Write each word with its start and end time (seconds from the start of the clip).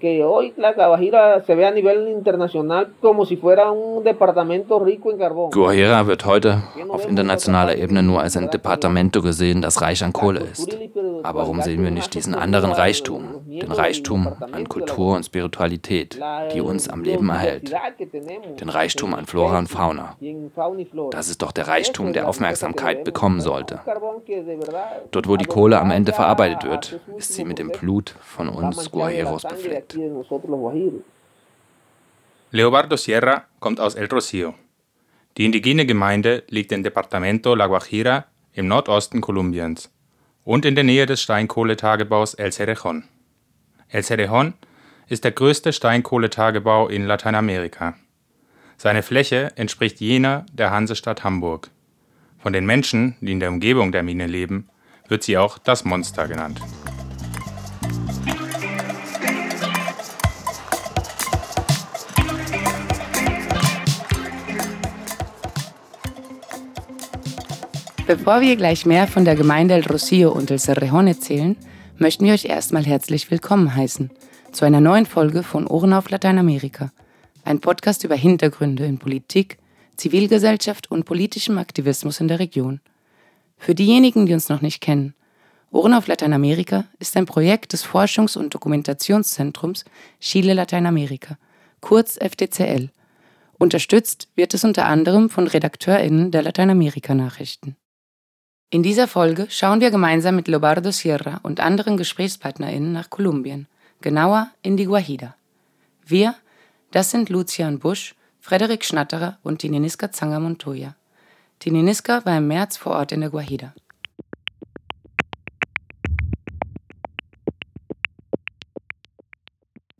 porque 0.00 0.24
hoy 0.24 0.54
la 0.56 0.72
Guajira 0.72 1.42
se 1.42 1.54
ve 1.54 1.66
a 1.66 1.70
nivel 1.70 2.08
internacional 2.08 2.88
como 3.02 3.26
si 3.26 3.36
fuera 3.36 3.70
un 3.70 4.02
departamento 4.02 4.78
rico 4.78 5.10
en 5.10 5.18
carbón. 5.18 5.50
Guajira 5.50 6.06
wird 6.06 6.24
heute 6.24 6.62
auf 6.88 7.06
internationaler 7.06 7.76
Ebene 7.76 8.02
nur 8.02 8.22
als 8.22 8.34
ein 8.34 8.50
Departamento 8.50 9.20
gesehen, 9.20 9.60
das 9.60 9.82
reich 9.82 10.02
an 10.02 10.14
Kohle 10.14 10.40
ist. 10.40 10.74
Aber 11.22 11.40
warum 11.40 11.60
sehen 11.60 11.82
wir 11.82 11.90
nicht 11.90 12.14
diesen 12.14 12.34
anderen 12.34 12.72
Reichtum, 12.72 13.42
den 13.46 13.70
Reichtum 13.70 14.28
an 14.52 14.68
Kultur 14.68 15.16
und 15.16 15.24
Spiritualität, 15.24 16.18
die 16.54 16.62
uns 16.62 16.88
am 16.88 17.02
Leben 17.02 17.28
erhält, 17.28 17.74
den 18.58 18.70
Reichtum 18.70 19.12
an 19.12 19.26
Flora 19.26 19.58
und 19.58 19.68
Fauna? 19.68 20.16
Das 21.10 21.28
ist 21.28 21.42
doch 21.42 21.52
der 21.52 21.68
Reichtum, 21.68 22.14
der 22.14 22.26
Aufmerksamkeit 22.26 23.04
bekommen 23.04 23.42
sollte. 23.42 23.80
Dort, 25.10 25.28
wo 25.28 25.36
die 25.36 25.44
Kohle 25.44 25.78
am 25.78 25.90
Ende 25.90 26.14
verarbeitet 26.14 26.64
wird, 26.64 27.00
ist 27.18 27.34
sie 27.34 27.44
mit 27.44 27.58
dem 27.58 27.70
Blut 27.70 28.14
von 28.20 28.48
uns 28.48 28.90
Guajeros 28.90 29.42
befleckt. 29.42 29.89
Leobardo 32.52 32.96
Sierra 32.96 33.44
kommt 33.60 33.80
aus 33.80 33.94
El 33.94 34.06
Rocío. 34.06 34.54
Die 35.36 35.44
indigene 35.44 35.86
Gemeinde 35.86 36.42
liegt 36.48 36.72
im 36.72 36.82
Departamento 36.82 37.54
La 37.54 37.66
Guajira 37.66 38.26
im 38.52 38.66
Nordosten 38.66 39.20
Kolumbiens 39.20 39.90
und 40.44 40.64
in 40.64 40.74
der 40.74 40.84
Nähe 40.84 41.06
des 41.06 41.22
Steinkohletagebaus 41.22 42.34
El 42.34 42.50
Cerejón. 42.50 43.04
El 43.88 44.02
Cerejón 44.02 44.54
ist 45.08 45.24
der 45.24 45.32
größte 45.32 45.72
Steinkohletagebau 45.72 46.88
in 46.88 47.06
Lateinamerika. 47.06 47.94
Seine 48.76 49.02
Fläche 49.02 49.52
entspricht 49.56 50.00
jener 50.00 50.46
der 50.52 50.70
Hansestadt 50.70 51.22
Hamburg. 51.22 51.70
Von 52.38 52.52
den 52.52 52.64
Menschen, 52.64 53.16
die 53.20 53.32
in 53.32 53.40
der 53.40 53.50
Umgebung 53.50 53.92
der 53.92 54.02
Mine 54.02 54.26
leben, 54.26 54.68
wird 55.08 55.22
sie 55.22 55.36
auch 55.36 55.58
das 55.58 55.84
Monster 55.84 56.26
genannt. 56.26 56.60
Bevor 68.10 68.40
wir 68.40 68.56
gleich 68.56 68.86
mehr 68.86 69.06
von 69.06 69.24
der 69.24 69.36
Gemeinde 69.36 69.74
El 69.74 69.84
Rocío 69.84 70.30
und 70.30 70.50
El 70.50 70.58
Cerrejón 70.58 71.06
erzählen, 71.06 71.56
möchten 71.96 72.24
wir 72.24 72.32
euch 72.32 72.44
erstmal 72.44 72.84
herzlich 72.84 73.30
willkommen 73.30 73.72
heißen 73.72 74.10
zu 74.50 74.64
einer 74.64 74.80
neuen 74.80 75.06
Folge 75.06 75.44
von 75.44 75.64
Ohren 75.68 75.92
auf 75.92 76.10
Lateinamerika, 76.10 76.90
ein 77.44 77.60
Podcast 77.60 78.02
über 78.02 78.16
Hintergründe 78.16 78.84
in 78.84 78.98
Politik, 78.98 79.58
Zivilgesellschaft 79.96 80.90
und 80.90 81.04
politischem 81.04 81.56
Aktivismus 81.56 82.18
in 82.18 82.26
der 82.26 82.40
Region. 82.40 82.80
Für 83.56 83.76
diejenigen, 83.76 84.26
die 84.26 84.34
uns 84.34 84.48
noch 84.48 84.60
nicht 84.60 84.80
kennen, 84.80 85.14
Ohren 85.70 85.94
auf 85.94 86.08
Lateinamerika 86.08 86.86
ist 86.98 87.16
ein 87.16 87.26
Projekt 87.26 87.74
des 87.74 87.86
Forschungs- 87.86 88.36
und 88.36 88.52
Dokumentationszentrums 88.52 89.84
Chile 90.18 90.54
Lateinamerika, 90.54 91.38
kurz 91.80 92.16
FDCL. 92.16 92.90
Unterstützt 93.56 94.26
wird 94.34 94.52
es 94.52 94.64
unter 94.64 94.86
anderem 94.86 95.30
von 95.30 95.46
RedakteurInnen 95.46 96.32
der 96.32 96.42
Lateinamerika-Nachrichten. 96.42 97.76
In 98.72 98.84
dieser 98.84 99.08
Folge 99.08 99.48
schauen 99.50 99.80
wir 99.80 99.90
gemeinsam 99.90 100.36
mit 100.36 100.46
Lobardo 100.46 100.92
Sierra 100.92 101.40
und 101.42 101.58
anderen 101.58 101.96
GesprächspartnerInnen 101.96 102.92
nach 102.92 103.10
Kolumbien, 103.10 103.66
genauer 104.00 104.48
in 104.62 104.76
die 104.76 104.84
Guajira. 104.84 105.34
Wir, 106.06 106.36
das 106.92 107.10
sind 107.10 107.30
Lucian 107.30 107.80
Busch, 107.80 108.14
Frederik 108.38 108.84
Schnatterer 108.84 109.38
und 109.42 109.58
Tininiska 109.58 110.12
Zanger 110.12 110.38
Montoya. 110.38 110.94
Tininiska 111.58 112.24
war 112.24 112.38
im 112.38 112.46
März 112.46 112.76
vor 112.76 112.92
Ort 112.92 113.10
in 113.10 113.22
der 113.22 113.30
Guajira. 113.30 113.74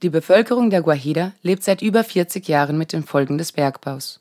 Die 0.00 0.10
Bevölkerung 0.10 0.70
der 0.70 0.82
Guajira 0.82 1.32
lebt 1.42 1.64
seit 1.64 1.82
über 1.82 2.04
40 2.04 2.46
Jahren 2.46 2.78
mit 2.78 2.92
den 2.92 3.02
Folgen 3.02 3.36
des 3.36 3.50
Bergbaus. 3.50 4.19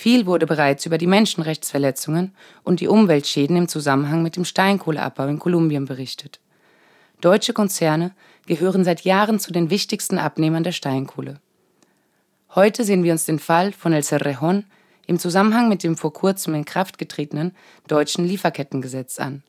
Viel 0.00 0.24
wurde 0.24 0.46
bereits 0.46 0.86
über 0.86 0.96
die 0.96 1.06
Menschenrechtsverletzungen 1.06 2.34
und 2.64 2.80
die 2.80 2.88
Umweltschäden 2.88 3.54
im 3.54 3.68
Zusammenhang 3.68 4.22
mit 4.22 4.34
dem 4.34 4.46
Steinkohleabbau 4.46 5.26
in 5.26 5.38
Kolumbien 5.38 5.84
berichtet. 5.84 6.40
Deutsche 7.20 7.52
Konzerne 7.52 8.14
gehören 8.46 8.82
seit 8.82 9.02
Jahren 9.02 9.38
zu 9.38 9.52
den 9.52 9.68
wichtigsten 9.68 10.16
Abnehmern 10.16 10.64
der 10.64 10.72
Steinkohle. 10.72 11.38
Heute 12.54 12.82
sehen 12.84 13.04
wir 13.04 13.12
uns 13.12 13.26
den 13.26 13.38
Fall 13.38 13.72
von 13.72 13.92
El 13.92 14.00
Cerrejón 14.00 14.64
im 15.06 15.18
Zusammenhang 15.18 15.68
mit 15.68 15.82
dem 15.82 15.98
vor 15.98 16.14
kurzem 16.14 16.54
in 16.54 16.64
Kraft 16.64 16.96
getretenen 16.96 17.54
deutschen 17.86 18.24
Lieferkettengesetz 18.24 19.18
an. 19.18 19.42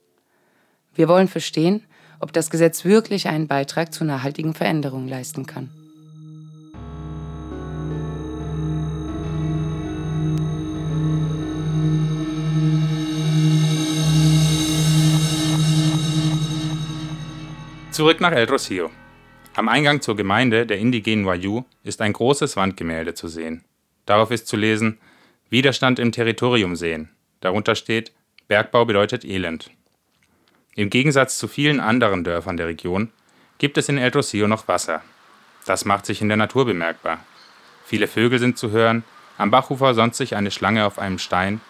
Wir 0.94 1.08
wollen 1.08 1.30
verstehen, 1.30 1.86
ob 2.20 2.34
das 2.34 2.50
Gesetz 2.50 2.84
wirklich 2.84 3.30
einen 3.30 3.48
Beitrag 3.48 3.94
zu 3.94 4.04
nachhaltigen 4.04 4.54
Veränderungen 4.54 5.08
leisten 5.08 5.46
kann. 5.46 5.81
Zurück 18.02 18.20
nach 18.20 18.32
El 18.32 18.46
Rocío. 18.46 18.90
Am 19.56 19.70
Eingang 19.70 20.02
zur 20.02 20.16
Gemeinde 20.16 20.66
der 20.66 20.80
indigenen 20.80 21.28
Wayuu 21.28 21.66
ist 21.84 22.02
ein 22.02 22.14
großes 22.14 22.58
Wandgemälde 22.58 23.14
zu 23.14 23.28
sehen. 23.28 23.64
Darauf 24.08 24.32
ist 24.32 24.48
zu 24.48 24.58
lesen: 24.58 24.98
Widerstand 25.52 26.00
im 26.00 26.12
Territorium 26.12 26.76
sehen. 26.76 27.12
Darunter 27.42 27.76
steht: 27.76 28.12
Bergbau 28.48 28.86
bedeutet 28.86 29.24
Elend. 29.24 29.70
Im 30.74 30.90
Gegensatz 30.90 31.38
zu 31.38 31.48
vielen 31.48 31.80
anderen 31.80 32.24
Dörfern 32.24 32.58
der 32.58 32.66
Region 32.66 33.12
gibt 33.60 33.78
es 33.78 33.88
in 33.88 34.00
El 34.00 34.10
Rocío 34.10 34.48
noch 34.48 34.68
Wasser. 34.68 35.04
Das 35.68 35.86
macht 35.86 36.08
sich 36.08 36.24
in 36.24 36.28
der 36.28 36.38
Natur 36.38 36.66
bemerkbar. 36.66 37.20
Viele 37.86 38.08
Vögel 38.08 38.40
sind 38.40 38.58
zu 38.58 38.72
hören, 38.72 39.04
am 39.38 39.52
Bachufer 39.52 39.94
sonnt 39.94 40.16
sich 40.16 40.36
eine 40.36 40.50
Schlange 40.50 40.88
auf 40.88 40.98
einem 40.98 41.20
Stein, 41.20 41.62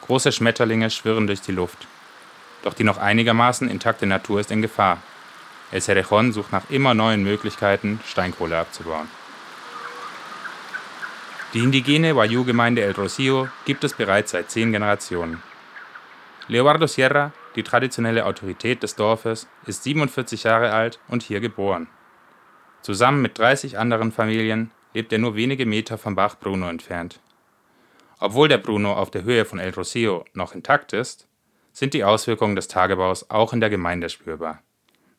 große 0.00 0.32
Schmetterlinge 0.32 0.90
schwirren 0.90 1.28
durch 1.28 1.42
die 1.42 1.52
Luft. 1.52 1.86
Doch 2.64 2.74
die 2.74 2.82
noch 2.82 2.98
einigermaßen 2.98 3.70
intakte 3.70 4.06
Natur 4.06 4.40
ist 4.40 4.50
in 4.50 4.62
Gefahr. 4.62 5.00
El 5.72 5.80
Cerejón 5.80 6.32
sucht 6.32 6.52
nach 6.52 6.70
immer 6.70 6.94
neuen 6.94 7.22
Möglichkeiten, 7.22 8.00
Steinkohle 8.06 8.58
abzubauen. 8.58 9.08
Die 11.54 11.60
indigene 11.60 12.14
Wayuu-Gemeinde 12.14 12.82
El 12.82 12.92
Rocío 12.92 13.48
gibt 13.64 13.82
es 13.84 13.94
bereits 13.94 14.32
seit 14.32 14.50
zehn 14.50 14.72
Generationen. 14.72 15.42
Leobardo 16.48 16.86
Sierra, 16.86 17.32
die 17.56 17.62
traditionelle 17.62 18.26
Autorität 18.26 18.82
des 18.82 18.94
Dorfes, 18.94 19.48
ist 19.64 19.82
47 19.82 20.44
Jahre 20.44 20.72
alt 20.72 21.00
und 21.08 21.22
hier 21.22 21.40
geboren. 21.40 21.88
Zusammen 22.82 23.22
mit 23.22 23.38
30 23.38 23.78
anderen 23.78 24.12
Familien 24.12 24.70
lebt 24.94 25.12
er 25.12 25.18
nur 25.18 25.34
wenige 25.34 25.66
Meter 25.66 25.98
vom 25.98 26.14
Bach 26.14 26.36
Bruno 26.38 26.68
entfernt. 26.68 27.20
Obwohl 28.20 28.48
der 28.48 28.58
Bruno 28.58 28.94
auf 28.94 29.10
der 29.10 29.24
Höhe 29.24 29.44
von 29.44 29.58
El 29.58 29.70
Rocío 29.70 30.24
noch 30.34 30.54
intakt 30.54 30.92
ist, 30.92 31.26
sind 31.72 31.94
die 31.94 32.04
Auswirkungen 32.04 32.56
des 32.56 32.68
Tagebaus 32.68 33.28
auch 33.28 33.52
in 33.52 33.60
der 33.60 33.70
Gemeinde 33.70 34.08
spürbar. 34.08 34.62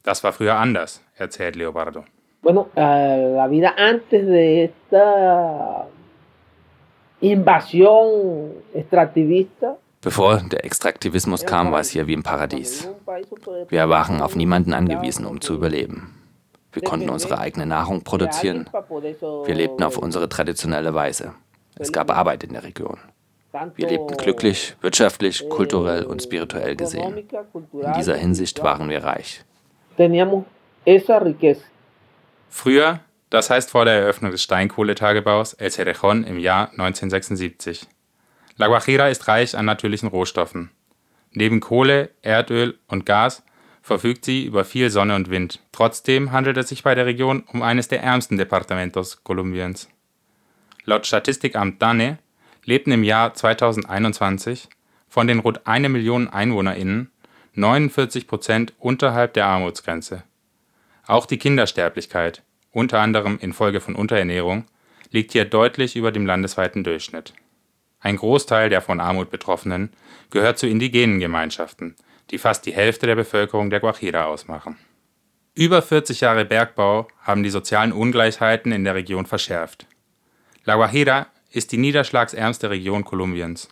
Das 0.07 0.23
war 0.23 0.31
früher 0.31 0.56
anders, 0.56 1.01
erzählt 1.18 1.57
Leobardo. 1.57 2.06
Bueno, 2.41 2.69
uh, 2.78 3.35
la 3.35 3.50
vida 3.50 3.73
antes 3.75 4.25
de 4.25 4.63
esta 4.63 5.85
invasión 7.19 8.53
extractivista 8.73 9.75
Bevor 10.01 10.38
der 10.38 10.63
Extraktivismus 10.63 11.45
kam, 11.45 11.73
war 11.73 11.81
es 11.81 11.90
hier 11.90 12.07
wie 12.07 12.13
im 12.13 12.23
Paradies. 12.23 12.90
Wir 13.68 13.90
waren 13.90 14.22
auf 14.22 14.38
niemanden 14.38 14.73
angewiesen, 14.73 15.25
um 15.25 15.41
zu 15.41 15.56
überleben. 15.56 16.16
Wir 16.72 16.84
konnten 16.84 17.09
unsere 17.09 17.39
eigene 17.39 17.66
Nahrung 17.66 18.06
produzieren. 18.06 18.69
Wir 19.44 19.56
lebten 19.56 19.84
auf 19.84 19.97
unsere 19.97 20.29
traditionelle 20.29 20.94
Weise. 20.94 21.34
Es 21.75 21.91
gab 21.91 22.16
Arbeit 22.16 22.45
in 22.45 22.53
der 22.53 22.63
Region. 22.63 22.97
Wir 23.75 23.89
lebten 23.89 24.16
glücklich, 24.16 24.78
wirtschaftlich, 24.79 25.50
kulturell 25.50 26.06
und 26.06 26.24
spirituell 26.24 26.78
gesehen. 26.78 27.28
In 27.74 27.94
dieser 27.97 28.16
Hinsicht 28.16 28.63
waren 28.63 28.88
wir 28.88 29.03
reich 29.03 29.44
teníamos 29.97 30.46
esa 30.85 31.19
riqueza. 31.19 31.66
Früher, 32.50 33.02
das 33.30 33.50
heißt 33.50 33.72
vor 33.72 33.84
der 33.84 33.96
Eröffnung 33.96 34.31
des 34.31 34.44
Steinkohletagebaus 34.44 35.54
El 35.54 35.69
Cerejón 35.69 36.24
im 36.24 36.39
Jahr 36.39 36.69
1976. 36.71 37.88
La 38.56 38.68
Guajira 38.68 39.10
ist 39.10 39.27
reich 39.27 39.57
an 39.57 39.66
natürlichen 39.66 40.07
Rohstoffen. 40.07 40.71
Neben 41.33 41.60
Kohle, 41.60 42.10
Erdöl 42.21 42.80
und 42.88 43.06
Gas 43.06 43.44
verfügt 43.81 44.25
sie 44.25 44.45
über 44.45 44.66
viel 44.66 44.89
Sonne 44.89 45.16
und 45.16 45.30
Wind. 45.30 45.62
Trotzdem 45.71 46.31
handelt 46.31 46.57
es 46.57 46.69
sich 46.69 46.83
bei 46.83 46.95
der 46.95 47.06
Region 47.06 47.44
um 47.51 47.62
eines 47.62 47.88
der 47.88 48.01
ärmsten 48.01 48.38
Departamentos 48.38 49.24
Kolumbiens. 49.24 49.89
Laut 50.86 51.06
Statistikamt 51.06 51.81
DANE 51.81 52.18
lebten 52.66 52.92
im 52.92 53.04
Jahr 53.04 53.33
2021 53.33 54.69
von 55.07 55.27
den 55.27 55.39
rund 55.39 55.68
eine 55.68 55.89
Million 55.89 56.30
EinwohnerInnen 56.30 57.12
49 57.57 58.27
Prozent 58.27 58.74
unterhalb 58.77 59.33
der 59.33 59.48
Armutsgrenze. 59.48 60.21
Auch 61.07 61.25
die 61.25 61.39
Kindersterblichkeit, 61.39 62.44
unter 62.71 63.00
anderem 63.00 63.39
infolge 63.39 63.81
von 63.81 63.95
Unterernährung, 63.95 64.65
liegt 65.09 65.31
hier 65.31 65.44
deutlich 65.44 65.95
über 65.95 66.12
dem 66.12 66.27
landesweiten 66.27 66.83
Durchschnitt. 66.83 67.33
Ein 68.00 68.18
Großteil 68.18 68.69
der 68.69 68.81
von 68.81 69.00
Armut 69.00 69.31
Betroffenen 69.31 69.92
gehört 70.30 70.59
zu 70.59 70.68
indigenen 70.68 71.19
Gemeinschaften, 71.19 71.95
die 72.30 72.38
fast 72.38 72.63
die 72.68 72.74
Hälfte 72.74 73.07
der 73.07 73.15
Bevölkerung 73.15 73.71
der 73.71 73.80
Guajira 73.80 74.25
ausmachen. 74.25 74.77
Über 75.56 75.81
40 75.81 76.21
Jahre 76.21 76.45
Bergbau 76.45 77.07
haben 77.24 77.42
die 77.42 77.50
sozialen 77.50 77.92
Ungleichheiten 77.92 78.71
in 78.71 78.83
der 78.83 78.94
Region 78.94 79.25
verschärft. 79.25 79.88
La 80.63 80.75
Guajira 80.75 81.25
ist 81.50 81.71
die 81.71 81.77
niederschlagsärmste 81.77 82.69
Region 82.69 83.04
Kolumbiens. 83.04 83.68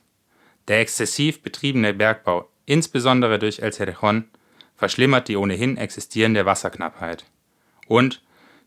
Der 0.68 0.80
exzessiv 0.80 1.44
betriebene 1.44 1.94
Bergbau, 1.94 2.50
insbesondere 2.66 3.40
durch 3.40 3.60
El 3.60 3.72
Cerejón, 3.72 4.26
verschlimmert 4.76 5.28
die 5.28 5.38
ohnehin 5.38 5.78
existierende 5.78 6.46
Wasserknappheit. 6.46 7.26
Und 7.88 8.22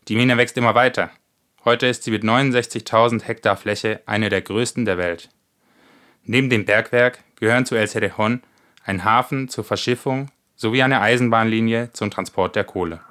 die 0.07 0.15
Mine 0.15 0.37
wächst 0.37 0.57
immer 0.57 0.75
weiter. 0.75 1.11
Heute 1.65 1.87
ist 1.87 2.03
sie 2.03 2.11
mit 2.11 2.23
69.000 2.23 3.23
Hektar 3.23 3.57
Fläche 3.57 4.01
eine 4.05 4.29
der 4.29 4.41
größten 4.41 4.85
der 4.85 4.97
Welt. 4.97 5.29
Neben 6.23 6.49
dem 6.49 6.65
Bergwerk 6.65 7.19
gehören 7.35 7.65
zu 7.65 7.75
El 7.75 7.85
Cerejón 7.85 8.41
ein 8.85 9.03
Hafen 9.03 9.49
zur 9.49 9.63
Verschiffung 9.63 10.31
sowie 10.55 10.83
eine 10.83 11.01
Eisenbahnlinie 11.01 11.91
zum 11.93 12.11
Transport 12.11 12.55
der 12.55 12.63
Kohle. 12.63 13.01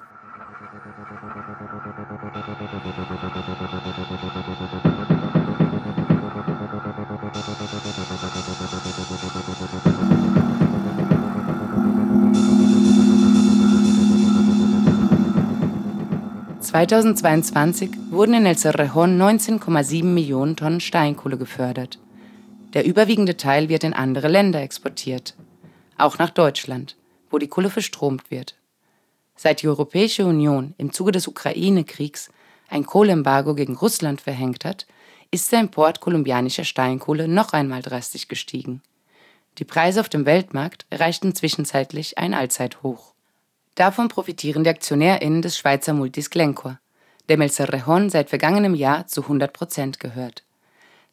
2022 16.68 18.10
wurden 18.10 18.34
in 18.34 18.44
El 18.44 18.54
Cerrejón 18.54 19.16
19,7 19.16 20.04
Millionen 20.04 20.54
Tonnen 20.54 20.80
Steinkohle 20.80 21.38
gefördert. 21.38 21.98
Der 22.74 22.84
überwiegende 22.84 23.38
Teil 23.38 23.70
wird 23.70 23.84
in 23.84 23.94
andere 23.94 24.28
Länder 24.28 24.60
exportiert, 24.60 25.34
auch 25.96 26.18
nach 26.18 26.28
Deutschland, 26.28 26.98
wo 27.30 27.38
die 27.38 27.48
Kohle 27.48 27.70
verstromt 27.70 28.30
wird. 28.30 28.54
Seit 29.34 29.62
die 29.62 29.68
Europäische 29.68 30.26
Union 30.26 30.74
im 30.76 30.92
Zuge 30.92 31.10
des 31.10 31.26
Ukraine-Kriegs 31.26 32.28
ein 32.68 32.84
Kohleembargo 32.84 33.54
gegen 33.54 33.74
Russland 33.74 34.20
verhängt 34.20 34.66
hat, 34.66 34.86
ist 35.30 35.50
der 35.50 35.60
Import 35.60 36.00
kolumbianischer 36.00 36.64
Steinkohle 36.64 37.28
noch 37.28 37.54
einmal 37.54 37.80
drastisch 37.80 38.28
gestiegen. 38.28 38.82
Die 39.56 39.64
Preise 39.64 40.00
auf 40.00 40.10
dem 40.10 40.26
Weltmarkt 40.26 40.84
erreichten 40.90 41.34
zwischenzeitlich 41.34 42.18
ein 42.18 42.34
Allzeithoch. 42.34 43.14
Davon 43.78 44.08
profitieren 44.08 44.64
die 44.64 44.70
AktionärInnen 44.70 45.40
des 45.40 45.56
Schweizer 45.56 45.92
Multis 45.92 46.30
Glencore, 46.30 46.80
dem 47.28 47.40
El 47.42 47.48
Cerrejón 47.48 48.10
seit 48.10 48.28
vergangenem 48.28 48.74
Jahr 48.74 49.06
zu 49.06 49.22
100 49.22 49.52
Prozent 49.52 50.00
gehört. 50.00 50.42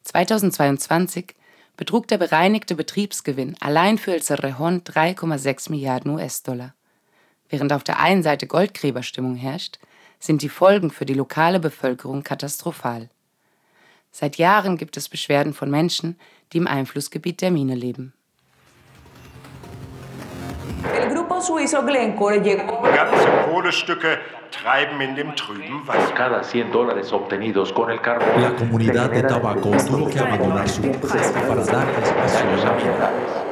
2022 0.05 1.35
betrug 1.77 2.07
der 2.07 2.17
bereinigte 2.17 2.73
Betriebsgewinn 2.73 3.55
allein 3.59 3.99
für 3.99 4.13
El 4.13 4.21
Cerrejón 4.21 4.81
3,6 4.81 5.69
Milliarden 5.69 6.15
US-Dollar. 6.15 6.73
Während 7.49 7.71
auf 7.71 7.83
der 7.83 7.99
einen 7.99 8.23
Seite 8.23 8.47
Goldgräberstimmung 8.47 9.35
herrscht, 9.35 9.77
sind 10.19 10.41
die 10.41 10.49
Folgen 10.49 10.89
für 10.89 11.05
die 11.05 11.13
lokale 11.13 11.59
Bevölkerung 11.59 12.23
katastrophal. 12.23 13.11
Seit 14.09 14.37
Jahren 14.37 14.77
gibt 14.77 14.97
es 14.97 15.07
Beschwerden 15.07 15.53
von 15.53 15.69
Menschen, 15.69 16.17
die 16.51 16.57
im 16.57 16.65
Einflussgebiet 16.65 17.41
der 17.41 17.51
Mine 17.51 17.75
leben. 17.75 18.13
Suizo 21.41 21.83
Glencore 21.83 22.39
llegó. 22.39 22.81
Ganze 22.81 23.27
Kohlestücke 23.49 24.19
treiben 24.51 25.01
in 25.01 25.15
dem 25.15 25.35
trüben 25.35 25.87
Wasser. 25.87 26.13
Cada 26.15 26.43
100 26.43 26.71
dólares 26.71 27.11
obtenidos 27.11 27.71
con 27.73 27.89
el 27.91 28.01
carbón. 28.01 28.41
La 28.41 28.55
comunidad 28.55 29.09
de 29.09 29.23
tabaco 29.23 29.71
tuvo 29.87 30.09
que 30.09 30.19
abandonar 30.19 30.67
su 30.67 30.83
empresa 30.83 31.41
para 31.47 31.63
dar 31.63 31.87
espacio 32.01 32.69
ambientales. 32.69 33.45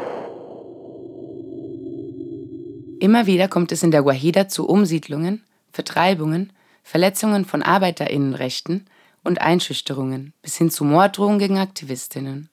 Immer 2.99 3.25
wieder 3.25 3.49
kommt 3.49 3.71
es 3.73 3.83
in 3.83 3.91
der 3.91 4.01
Guajira 4.01 4.47
zu 4.47 4.65
Umsiedlungen, 4.65 5.43
Vertreibungen, 5.73 6.53
Verletzungen 6.83 7.43
von 7.43 7.61
Arbeiterinnenrechten 7.61 8.87
und 9.23 9.41
Einschüchterungen 9.41 10.33
bis 10.41 10.57
hin 10.57 10.69
zu 10.69 10.85
Morddrohungen 10.85 11.39
gegen 11.39 11.57
Aktivistinnen. 11.57 12.49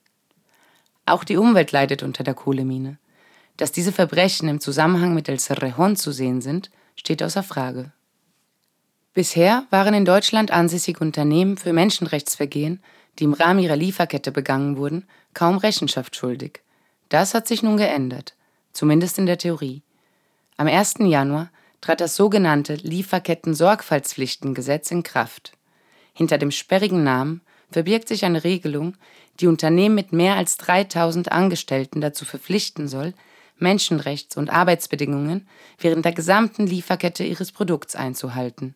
Auch 1.06 1.24
die 1.24 1.36
Umwelt 1.36 1.72
leidet 1.72 2.02
unter 2.02 2.24
der 2.24 2.34
Kohlemine. 2.34 2.98
Dass 3.60 3.70
diese 3.72 3.92
Verbrechen 3.92 4.48
im 4.48 4.58
Zusammenhang 4.58 5.12
mit 5.12 5.28
El 5.28 5.38
Cerrejón 5.38 5.94
zu 5.94 6.12
sehen 6.12 6.40
sind, 6.40 6.70
steht 6.96 7.22
außer 7.22 7.42
Frage. 7.42 7.92
Bisher 9.12 9.66
waren 9.68 9.92
in 9.92 10.06
Deutschland 10.06 10.50
ansässige 10.50 11.00
Unternehmen 11.00 11.58
für 11.58 11.74
Menschenrechtsvergehen, 11.74 12.82
die 13.18 13.24
im 13.24 13.34
Rahmen 13.34 13.60
ihrer 13.60 13.76
Lieferkette 13.76 14.32
begangen 14.32 14.78
wurden, 14.78 15.06
kaum 15.34 15.58
Rechenschaft 15.58 16.16
schuldig. 16.16 16.62
Das 17.10 17.34
hat 17.34 17.46
sich 17.46 17.62
nun 17.62 17.76
geändert, 17.76 18.34
zumindest 18.72 19.18
in 19.18 19.26
der 19.26 19.36
Theorie. 19.36 19.82
Am 20.56 20.66
1. 20.66 20.94
Januar 21.00 21.50
trat 21.82 22.00
das 22.00 22.16
sogenannte 22.16 22.76
Lieferketten-Sorgfaltspflichtengesetz 22.76 24.90
in 24.90 25.02
Kraft. 25.02 25.52
Hinter 26.14 26.38
dem 26.38 26.50
sperrigen 26.50 27.04
Namen 27.04 27.42
verbirgt 27.70 28.08
sich 28.08 28.24
eine 28.24 28.42
Regelung, 28.42 28.96
die 29.38 29.48
Unternehmen 29.48 29.96
mit 29.96 30.14
mehr 30.14 30.36
als 30.36 30.56
3000 30.56 31.30
Angestellten 31.30 32.00
dazu 32.00 32.24
verpflichten 32.24 32.88
soll, 32.88 33.12
Menschenrechts- 33.60 34.36
und 34.36 34.50
Arbeitsbedingungen 34.50 35.48
während 35.78 36.04
der 36.04 36.12
gesamten 36.12 36.66
Lieferkette 36.66 37.24
ihres 37.24 37.52
Produkts 37.52 37.94
einzuhalten. 37.94 38.74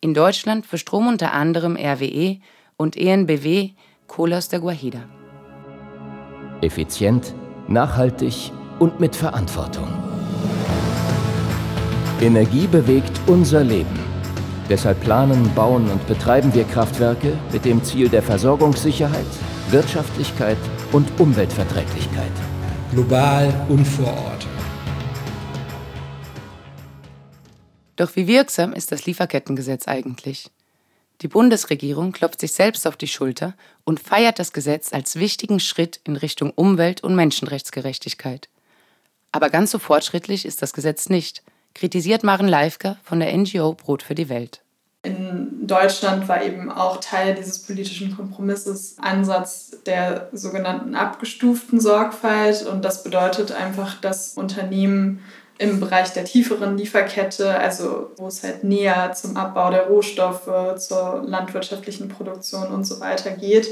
In 0.00 0.14
Deutschland 0.14 0.66
für 0.66 0.78
Strom 0.78 1.06
unter 1.06 1.32
anderem 1.32 1.76
RWE 1.76 2.38
und 2.76 2.96
ENBW 2.96 3.70
Kohle 4.08 4.38
aus 4.38 4.48
der 4.48 4.60
Guajira. 4.60 5.04
Effizient, 6.60 7.34
nachhaltig 7.68 8.52
und 8.78 9.00
mit 9.00 9.16
Verantwortung. 9.16 9.88
Energie 12.20 12.66
bewegt 12.66 13.12
unser 13.26 13.64
Leben. 13.64 13.98
Deshalb 14.68 15.00
planen, 15.00 15.52
bauen 15.54 15.88
und 15.90 16.06
betreiben 16.06 16.54
wir 16.54 16.64
Kraftwerke 16.64 17.38
mit 17.52 17.64
dem 17.64 17.82
Ziel 17.82 18.08
der 18.08 18.22
Versorgungssicherheit, 18.22 19.26
Wirtschaftlichkeit 19.70 20.58
und 20.92 21.08
Umweltverträglichkeit 21.18 22.51
global 22.92 23.66
und 23.70 23.86
vor 23.86 24.06
Ort. 24.06 24.46
Doch 27.96 28.14
wie 28.16 28.26
wirksam 28.26 28.74
ist 28.74 28.92
das 28.92 29.06
Lieferkettengesetz 29.06 29.88
eigentlich? 29.88 30.50
Die 31.22 31.28
Bundesregierung 31.28 32.12
klopft 32.12 32.40
sich 32.40 32.52
selbst 32.52 32.86
auf 32.86 32.96
die 32.96 33.08
Schulter 33.08 33.54
und 33.84 34.00
feiert 34.00 34.38
das 34.38 34.52
Gesetz 34.52 34.92
als 34.92 35.16
wichtigen 35.16 35.58
Schritt 35.58 36.00
in 36.04 36.16
Richtung 36.16 36.50
Umwelt- 36.50 37.02
und 37.02 37.14
Menschenrechtsgerechtigkeit. 37.14 38.50
Aber 39.30 39.48
ganz 39.48 39.70
so 39.70 39.78
fortschrittlich 39.78 40.44
ist 40.44 40.60
das 40.60 40.74
Gesetz 40.74 41.08
nicht, 41.08 41.42
kritisiert 41.74 42.24
Maren 42.24 42.48
Leifker 42.48 42.98
von 43.04 43.20
der 43.20 43.34
NGO 43.34 43.72
Brot 43.72 44.02
für 44.02 44.14
die 44.14 44.28
Welt. 44.28 44.60
Deutschland 45.72 46.28
war 46.28 46.44
eben 46.44 46.70
auch 46.70 46.98
Teil 46.98 47.34
dieses 47.34 47.60
politischen 47.60 48.14
Kompromisses 48.14 48.96
Ansatz 49.00 49.70
der 49.86 50.28
sogenannten 50.32 50.94
abgestuften 50.94 51.80
Sorgfalt. 51.80 52.66
Und 52.66 52.84
das 52.84 53.02
bedeutet 53.02 53.52
einfach, 53.52 53.98
dass 53.98 54.34
Unternehmen 54.34 55.20
im 55.56 55.80
Bereich 55.80 56.12
der 56.12 56.26
tieferen 56.26 56.76
Lieferkette, 56.76 57.58
also 57.58 58.10
wo 58.18 58.26
es 58.26 58.42
halt 58.42 58.64
näher 58.64 59.12
zum 59.14 59.38
Abbau 59.38 59.70
der 59.70 59.86
Rohstoffe, 59.86 60.76
zur 60.76 61.22
landwirtschaftlichen 61.26 62.08
Produktion 62.08 62.66
und 62.66 62.84
so 62.84 63.00
weiter 63.00 63.30
geht 63.30 63.68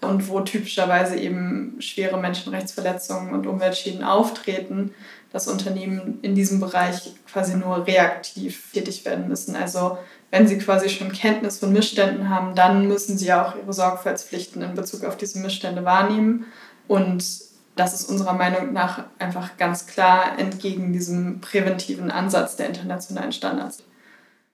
und 0.00 0.30
wo 0.30 0.40
typischerweise 0.40 1.16
eben 1.16 1.76
schwere 1.80 2.18
Menschenrechtsverletzungen 2.18 3.34
und 3.34 3.46
Umweltschäden 3.46 4.04
auftreten, 4.04 4.94
dass 5.32 5.48
Unternehmen 5.48 6.18
in 6.22 6.34
diesem 6.34 6.60
Bereich 6.60 7.12
quasi 7.30 7.56
nur 7.56 7.86
reaktiv 7.86 8.72
tätig 8.72 9.04
werden 9.04 9.28
müssen. 9.28 9.54
Also 9.54 9.98
wenn 10.32 10.48
sie 10.48 10.58
quasi 10.58 10.88
schon 10.88 11.12
Kenntnis 11.12 11.58
von 11.58 11.72
Missständen 11.74 12.30
haben, 12.30 12.54
dann 12.54 12.88
müssen 12.88 13.18
sie 13.18 13.32
auch 13.34 13.54
ihre 13.54 13.72
Sorgfaltspflichten 13.72 14.62
in 14.62 14.74
Bezug 14.74 15.04
auf 15.04 15.18
diese 15.18 15.38
Missstände 15.38 15.84
wahrnehmen. 15.84 16.46
Und 16.88 17.22
das 17.76 17.92
ist 17.92 18.08
unserer 18.08 18.32
Meinung 18.32 18.72
nach 18.72 19.04
einfach 19.18 19.58
ganz 19.58 19.86
klar 19.86 20.38
entgegen 20.38 20.94
diesem 20.94 21.42
präventiven 21.42 22.10
Ansatz 22.10 22.56
der 22.56 22.68
internationalen 22.68 23.32
Standards. 23.32 23.84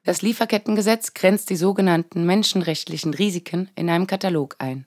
Das 0.03 0.21
Lieferkettengesetz 0.21 1.15
grenzt 1.15 1.49
die 1.49 1.57
sogenannten 1.57 2.27
menschenrechtlichen 2.27 3.15
Risiken 3.15 3.71
in 3.77 3.89
einem 3.89 4.09
Katalog 4.09 4.57
ein. 4.59 4.85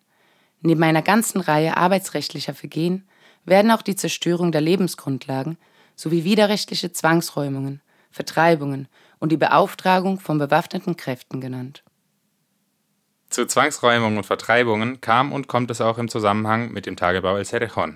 Neben 0.60 0.84
einer 0.84 1.02
ganzen 1.02 1.40
Reihe 1.40 1.78
arbeitsrechtlicher 1.78 2.54
Vergehen 2.54 3.08
werden 3.46 3.72
auch 3.72 3.82
die 3.82 3.96
Zerstörung 3.96 4.52
der 4.52 4.62
Lebensgrundlagen 4.62 5.58
sowie 5.96 6.26
widerrechtliche 6.26 6.92
Zwangsräumungen, 6.92 7.82
Vertreibungen 8.12 8.90
und 9.22 9.32
die 9.32 9.38
Beauftragung 9.38 10.20
von 10.20 10.40
bewaffneten 10.40 10.98
Kräften 10.98 11.40
genannt. 11.40 11.84
Zu 13.30 13.46
Zwangsräumungen 13.46 14.18
und 14.18 14.26
Vertreibungen 14.26 15.00
kam 15.00 15.32
und 15.32 15.48
kommt 15.48 15.72
es 15.72 15.80
auch 15.80 15.98
im 15.98 16.10
Zusammenhang 16.10 16.74
mit 16.74 16.86
dem 16.86 16.98
Tagebau 16.98 17.38
El 17.38 17.44
Cerejón. 17.44 17.96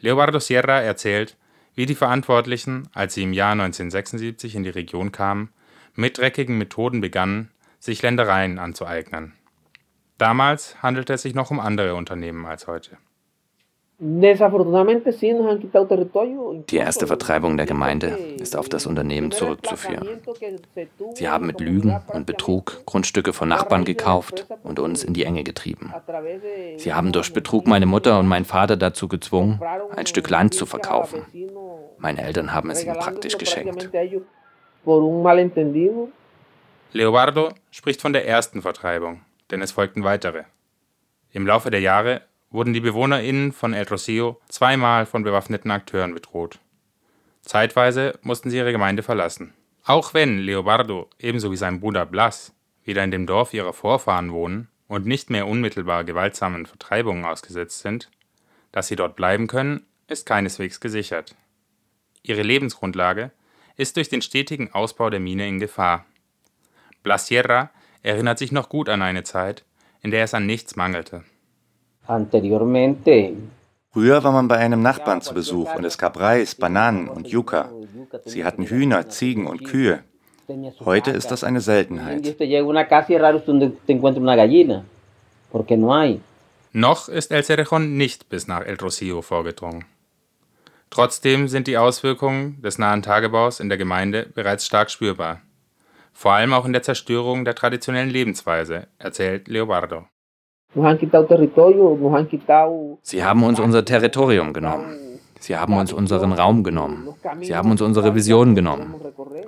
Leobardo 0.00 0.40
Sierra 0.40 0.82
erzählt, 0.82 1.38
wie 1.74 1.86
die 1.86 1.94
Verantwortlichen, 1.94 2.88
als 2.92 3.14
sie 3.14 3.22
im 3.22 3.32
Jahr 3.32 3.52
1976 3.52 4.56
in 4.56 4.64
die 4.64 4.70
Region 4.70 5.12
kamen, 5.12 5.48
mit 5.94 6.18
dreckigen 6.18 6.58
Methoden 6.58 7.00
begannen, 7.00 7.50
sich 7.78 8.02
Ländereien 8.02 8.58
anzueignen. 8.58 9.32
Damals 10.18 10.82
handelte 10.82 11.14
es 11.14 11.22
sich 11.22 11.34
noch 11.34 11.50
um 11.50 11.60
andere 11.60 11.94
Unternehmen 11.94 12.46
als 12.46 12.66
heute. 12.66 12.98
Die 13.98 14.26
erste 16.76 17.06
Vertreibung 17.06 17.56
der 17.56 17.66
Gemeinde 17.66 18.08
ist 18.40 18.56
auf 18.56 18.68
das 18.68 18.86
Unternehmen 18.86 19.30
zurückzuführen. 19.30 20.20
Sie 21.14 21.28
haben 21.28 21.46
mit 21.46 21.60
Lügen 21.60 22.00
und 22.12 22.26
Betrug 22.26 22.82
Grundstücke 22.86 23.32
von 23.32 23.48
Nachbarn 23.48 23.84
gekauft 23.84 24.48
und 24.64 24.80
uns 24.80 25.04
in 25.04 25.14
die 25.14 25.24
Enge 25.24 25.44
getrieben. 25.44 25.94
Sie 26.76 26.92
haben 26.92 27.12
durch 27.12 27.32
Betrug 27.32 27.68
meine 27.68 27.86
Mutter 27.86 28.18
und 28.18 28.26
meinen 28.26 28.44
Vater 28.44 28.76
dazu 28.76 29.06
gezwungen, 29.06 29.60
ein 29.94 30.06
Stück 30.06 30.28
Land 30.28 30.54
zu 30.54 30.66
verkaufen. 30.66 31.22
Meine 31.98 32.22
Eltern 32.22 32.52
haben 32.52 32.70
es 32.70 32.82
ihnen 32.84 32.98
praktisch 32.98 33.38
geschenkt. 33.38 33.90
Leobardo 36.92 37.50
spricht 37.70 38.02
von 38.02 38.12
der 38.12 38.26
ersten 38.26 38.60
Vertreibung, 38.60 39.20
denn 39.52 39.62
es 39.62 39.70
folgten 39.70 40.02
weitere. 40.02 40.42
Im 41.30 41.46
Laufe 41.46 41.70
der 41.70 41.80
Jahre 41.80 42.22
wurden 42.54 42.72
die 42.72 42.80
BewohnerInnen 42.80 43.52
von 43.52 43.74
El 43.74 43.86
Rocio 43.88 44.40
zweimal 44.48 45.06
von 45.06 45.24
bewaffneten 45.24 45.72
Akteuren 45.72 46.14
bedroht. 46.14 46.60
Zeitweise 47.42 48.16
mussten 48.22 48.48
sie 48.48 48.58
ihre 48.58 48.70
Gemeinde 48.70 49.02
verlassen. 49.02 49.52
Auch 49.84 50.14
wenn 50.14 50.38
Leobardo 50.38 51.10
ebenso 51.18 51.50
wie 51.50 51.56
sein 51.56 51.80
Bruder 51.80 52.06
Blas 52.06 52.54
wieder 52.84 53.02
in 53.02 53.10
dem 53.10 53.26
Dorf 53.26 53.52
ihrer 53.54 53.72
Vorfahren 53.72 54.32
wohnen 54.32 54.68
und 54.86 55.04
nicht 55.04 55.30
mehr 55.30 55.48
unmittelbar 55.48 56.04
gewaltsamen 56.04 56.64
Vertreibungen 56.64 57.24
ausgesetzt 57.24 57.80
sind, 57.80 58.08
dass 58.70 58.86
sie 58.86 58.96
dort 58.96 59.16
bleiben 59.16 59.48
können, 59.48 59.84
ist 60.06 60.24
keineswegs 60.24 60.78
gesichert. 60.78 61.34
Ihre 62.22 62.42
Lebensgrundlage 62.42 63.32
ist 63.76 63.96
durch 63.96 64.08
den 64.08 64.22
stetigen 64.22 64.72
Ausbau 64.72 65.10
der 65.10 65.20
Mine 65.20 65.48
in 65.48 65.58
Gefahr. 65.58 66.06
Blas 67.02 67.26
Sierra 67.26 67.70
erinnert 68.02 68.38
sich 68.38 68.52
noch 68.52 68.68
gut 68.68 68.88
an 68.88 69.02
eine 69.02 69.24
Zeit, 69.24 69.64
in 70.02 70.12
der 70.12 70.22
es 70.22 70.34
an 70.34 70.46
nichts 70.46 70.76
mangelte. 70.76 71.24
Früher 73.92 74.24
war 74.24 74.32
man 74.32 74.48
bei 74.48 74.56
einem 74.56 74.82
Nachbarn 74.82 75.22
zu 75.22 75.34
Besuch 75.34 75.74
und 75.74 75.84
es 75.84 75.98
gab 75.98 76.18
Reis, 76.18 76.54
Bananen 76.54 77.08
und 77.08 77.28
Yucca. 77.28 77.70
Sie 78.24 78.44
hatten 78.44 78.64
Hühner, 78.64 79.08
Ziegen 79.08 79.46
und 79.46 79.64
Kühe. 79.64 80.00
Heute 80.84 81.10
ist 81.12 81.30
das 81.30 81.44
eine 81.44 81.60
Seltenheit. 81.60 82.36
Noch 86.72 87.08
ist 87.08 87.30
El 87.30 87.42
Cerejón 87.42 87.96
nicht 87.96 88.28
bis 88.28 88.48
nach 88.48 88.66
El 88.66 88.74
Rocío 88.74 89.22
vorgedrungen. 89.22 89.84
Trotzdem 90.90 91.48
sind 91.48 91.66
die 91.66 91.78
Auswirkungen 91.78 92.60
des 92.62 92.78
nahen 92.78 93.02
Tagebaus 93.02 93.60
in 93.60 93.68
der 93.68 93.78
Gemeinde 93.78 94.26
bereits 94.34 94.66
stark 94.66 94.90
spürbar. 94.90 95.40
Vor 96.12 96.32
allem 96.32 96.52
auch 96.52 96.64
in 96.64 96.72
der 96.72 96.82
Zerstörung 96.82 97.44
der 97.44 97.54
traditionellen 97.54 98.10
Lebensweise, 98.10 98.88
erzählt 98.98 99.48
Leobardo. 99.48 100.06
Sie 103.02 103.24
haben 103.24 103.44
uns 103.44 103.60
unser 103.60 103.84
Territorium 103.84 104.52
genommen. 104.52 105.04
Sie 105.38 105.56
haben 105.56 105.76
uns 105.76 105.92
unseren 105.92 106.32
Raum 106.32 106.64
genommen. 106.64 107.08
Sie 107.42 107.54
haben 107.54 107.70
uns 107.70 107.82
unsere 107.82 108.14
Vision 108.14 108.54
genommen. 108.54 108.94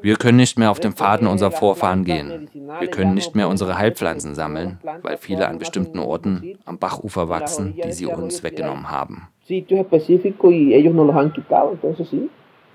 Wir 0.02 0.16
können 0.16 0.36
nicht 0.36 0.58
mehr 0.58 0.70
auf 0.70 0.78
dem 0.78 0.92
Faden 0.92 1.26
unserer 1.26 1.50
Vorfahren 1.50 2.04
gehen. 2.04 2.50
Wir 2.78 2.88
können 2.88 3.14
nicht 3.14 3.34
mehr 3.34 3.48
unsere 3.48 3.78
Heilpflanzen 3.78 4.34
sammeln, 4.34 4.78
weil 5.02 5.16
viele 5.16 5.48
an 5.48 5.58
bestimmten 5.58 5.98
Orten 5.98 6.58
am 6.66 6.78
Bachufer 6.78 7.30
wachsen, 7.30 7.74
die 7.82 7.92
sie 7.92 8.06
uns 8.06 8.42
weggenommen 8.42 8.90
haben. 8.90 9.28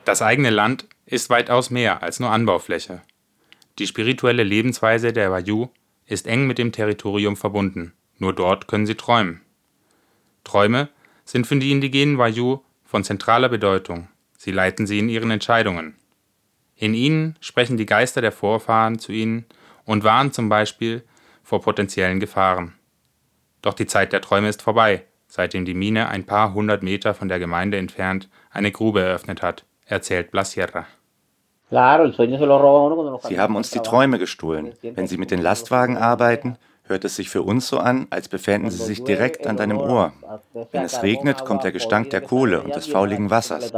Das 0.04 0.22
eigene 0.24 0.50
Land 0.50 0.88
ist 1.06 1.30
weitaus 1.30 1.70
mehr 1.70 2.02
als 2.02 2.20
nur 2.20 2.32
Anbaufläche. 2.32 3.02
Die 3.78 3.86
spirituelle 3.86 4.44
Lebensweise 4.44 5.14
der 5.14 5.32
Wayuu 5.32 5.68
ist 6.08 6.28
eng 6.28 6.48
mit 6.48 6.58
dem 6.58 6.72
Territorium 6.72 7.36
verbunden. 7.36 7.94
Nur 8.22 8.34
dort 8.34 8.68
können 8.68 8.86
sie 8.86 8.94
träumen. 8.94 9.42
Träume 10.44 10.90
sind 11.26 11.48
für 11.48 11.56
die 11.56 11.72
indigenen 11.72 12.20
Wayuu 12.20 12.60
von 12.86 13.04
zentraler 13.04 13.50
Bedeutung. 13.50 14.10
Sie 14.38 14.52
leiten 14.52 14.86
sie 14.86 15.00
in 15.00 15.10
ihren 15.10 15.32
Entscheidungen. 15.32 15.96
In 16.76 16.94
ihnen 16.94 17.36
sprechen 17.40 17.78
die 17.78 17.88
Geister 17.88 18.22
der 18.22 18.32
Vorfahren 18.32 19.00
zu 19.00 19.12
ihnen 19.12 19.46
und 19.86 20.04
warnen 20.04 20.32
zum 20.32 20.50
Beispiel 20.50 21.04
vor 21.44 21.64
potenziellen 21.64 22.20
Gefahren. 22.20 22.76
Doch 23.64 23.74
die 23.74 23.88
Zeit 23.88 24.14
der 24.14 24.22
Träume 24.22 24.50
ist 24.50 24.62
vorbei, 24.62 25.04
seitdem 25.28 25.66
die 25.66 25.74
Mine 25.74 26.08
ein 26.08 26.24
paar 26.24 26.54
hundert 26.54 26.84
Meter 26.84 27.16
von 27.16 27.28
der 27.28 27.40
Gemeinde 27.40 27.80
entfernt 27.80 28.30
eine 28.52 28.72
Grube 28.72 29.02
eröffnet 29.02 29.42
hat, 29.42 29.66
erzählt 29.88 30.30
Blasierra. 30.30 30.86
Sie 31.72 33.40
haben 33.40 33.56
uns 33.56 33.72
die 33.72 33.80
Träume 33.80 34.20
gestohlen. 34.20 34.74
Wenn 34.84 35.08
Sie 35.08 35.18
mit 35.18 35.32
den 35.32 35.42
Lastwagen 35.42 35.98
arbeiten, 35.98 36.58
hört 36.92 37.06
es 37.06 37.16
sich 37.16 37.30
für 37.30 37.42
uns 37.42 37.68
so 37.68 37.80
an, 37.80 38.06
als 38.10 38.30
befänden 38.30 38.70
sie 38.70 38.84
sich 38.84 39.04
direkt 39.04 39.48
an 39.48 39.58
deinem 39.58 39.80
Ohr. 39.80 40.14
Wenn 40.72 40.84
es 40.84 41.02
regnet, 41.02 41.46
kommt 41.46 41.64
der 41.64 41.72
Gestank 41.72 42.12
der 42.12 42.22
Kohle 42.22 42.62
und 42.62 42.76
des 42.76 42.88
fauligen 42.88 43.30
Wassers. 43.30 43.72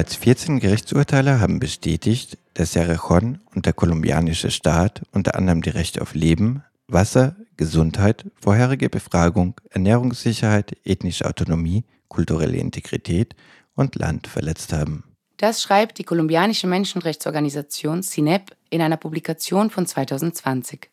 Bereits 0.00 0.16
14 0.16 0.60
Gerichtsurteile 0.60 1.40
haben 1.40 1.60
bestätigt, 1.60 2.38
dass 2.54 2.74
Cerrejón 2.74 3.40
und 3.54 3.66
der 3.66 3.74
kolumbianische 3.74 4.50
Staat 4.50 5.02
unter 5.12 5.34
anderem 5.34 5.60
die 5.60 5.68
Rechte 5.68 6.00
auf 6.00 6.14
Leben, 6.14 6.64
Wasser, 6.88 7.36
Gesundheit, 7.58 8.24
vorherige 8.40 8.88
Befragung, 8.88 9.60
Ernährungssicherheit, 9.68 10.74
ethnische 10.86 11.26
Autonomie, 11.26 11.84
kulturelle 12.08 12.56
Integrität 12.56 13.36
und 13.74 13.94
Land 13.94 14.26
verletzt 14.26 14.72
haben. 14.72 15.04
Das 15.36 15.60
schreibt 15.60 15.98
die 15.98 16.04
kolumbianische 16.04 16.66
Menschenrechtsorganisation 16.66 18.02
CINEP 18.02 18.56
in 18.70 18.80
einer 18.80 18.96
Publikation 18.96 19.68
von 19.68 19.84
2020. 19.84 20.88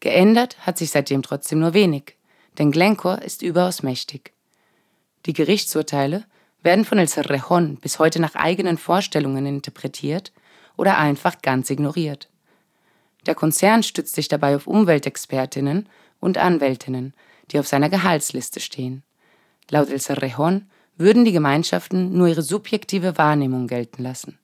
Geändert 0.00 0.56
hat 0.60 0.78
sich 0.78 0.92
seitdem 0.92 1.20
trotzdem 1.20 1.58
nur 1.58 1.74
wenig, 1.74 2.16
denn 2.56 2.70
Glencore 2.70 3.22
ist 3.22 3.42
überaus 3.42 3.82
mächtig. 3.82 4.32
Die 5.26 5.34
Gerichtsurteile 5.34 6.24
werden 6.64 6.84
von 6.84 6.98
El 6.98 7.06
Cerrejón 7.06 7.78
bis 7.78 7.98
heute 7.98 8.20
nach 8.20 8.34
eigenen 8.34 8.78
Vorstellungen 8.78 9.46
interpretiert 9.46 10.32
oder 10.76 10.98
einfach 10.98 11.40
ganz 11.42 11.70
ignoriert. 11.70 12.28
Der 13.26 13.34
Konzern 13.34 13.82
stützt 13.82 14.14
sich 14.14 14.28
dabei 14.28 14.56
auf 14.56 14.66
Umweltexpertinnen 14.66 15.88
und 16.20 16.38
Anwältinnen, 16.38 17.14
die 17.50 17.58
auf 17.58 17.66
seiner 17.66 17.90
Gehaltsliste 17.90 18.60
stehen. 18.60 19.02
Laut 19.70 19.90
El 19.90 19.98
Cerrejón 19.98 20.62
würden 20.96 21.24
die 21.24 21.32
Gemeinschaften 21.32 22.16
nur 22.16 22.28
ihre 22.28 22.42
subjektive 22.42 23.18
Wahrnehmung 23.18 23.66
gelten 23.66 24.02
lassen. 24.02 24.38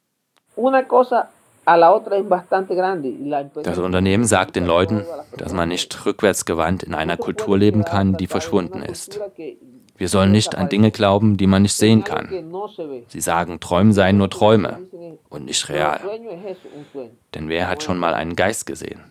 Das 3.63 3.79
Unternehmen 3.79 4.25
sagt 4.25 4.57
den 4.57 4.67
Leuten, 4.67 5.05
dass 5.37 5.53
man 5.53 5.69
nicht 5.69 6.05
rückwärtsgewandt 6.05 6.83
in 6.83 6.95
einer 6.95 7.17
Kultur 7.17 7.57
leben 7.57 7.85
kann, 7.85 8.17
die 8.17 8.27
verschwunden 8.27 8.83
ist. 8.83 9.21
Wir 10.01 10.09
sollen 10.09 10.33
nicht 10.33 10.55
an 10.55 10.71
Dinge 10.71 10.91
glauben, 10.93 11.37
die 11.37 11.47
man 11.47 11.61
nicht 11.61 11.75
sehen 11.75 12.05
kann. 12.05 12.31
Sie 13.09 13.21
sagen, 13.21 13.61
Träume 13.61 13.93
seien 13.93 14.17
nur 14.17 14.31
Träume 14.31 14.89
und 15.29 15.45
nicht 15.45 15.69
real. 15.69 16.01
Denn 17.35 17.51
wer 17.51 17.69
hat 17.69 17.83
schon 17.83 17.99
mal 17.99 18.15
einen 18.15 18.35
Geist 18.35 18.65
gesehen? 18.65 19.03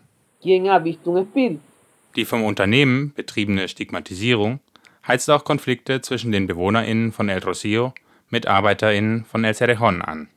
Die 2.15 2.25
vom 2.25 2.43
Unternehmen 2.43 3.13
betriebene 3.13 3.67
Stigmatisierung 3.67 4.61
heizt 5.07 5.29
auch 5.29 5.43
Konflikte 5.43 6.01
zwischen 6.01 6.31
den 6.31 6.47
BewohnerInnen 6.47 7.11
von 7.11 7.29
El 7.29 7.43
Rocio 7.43 7.93
mit 8.29 8.47
ArbeiterInnen 8.47 9.25
von 9.25 9.43
El 9.43 9.53
Cerejón 9.53 10.01
an. 10.01 10.27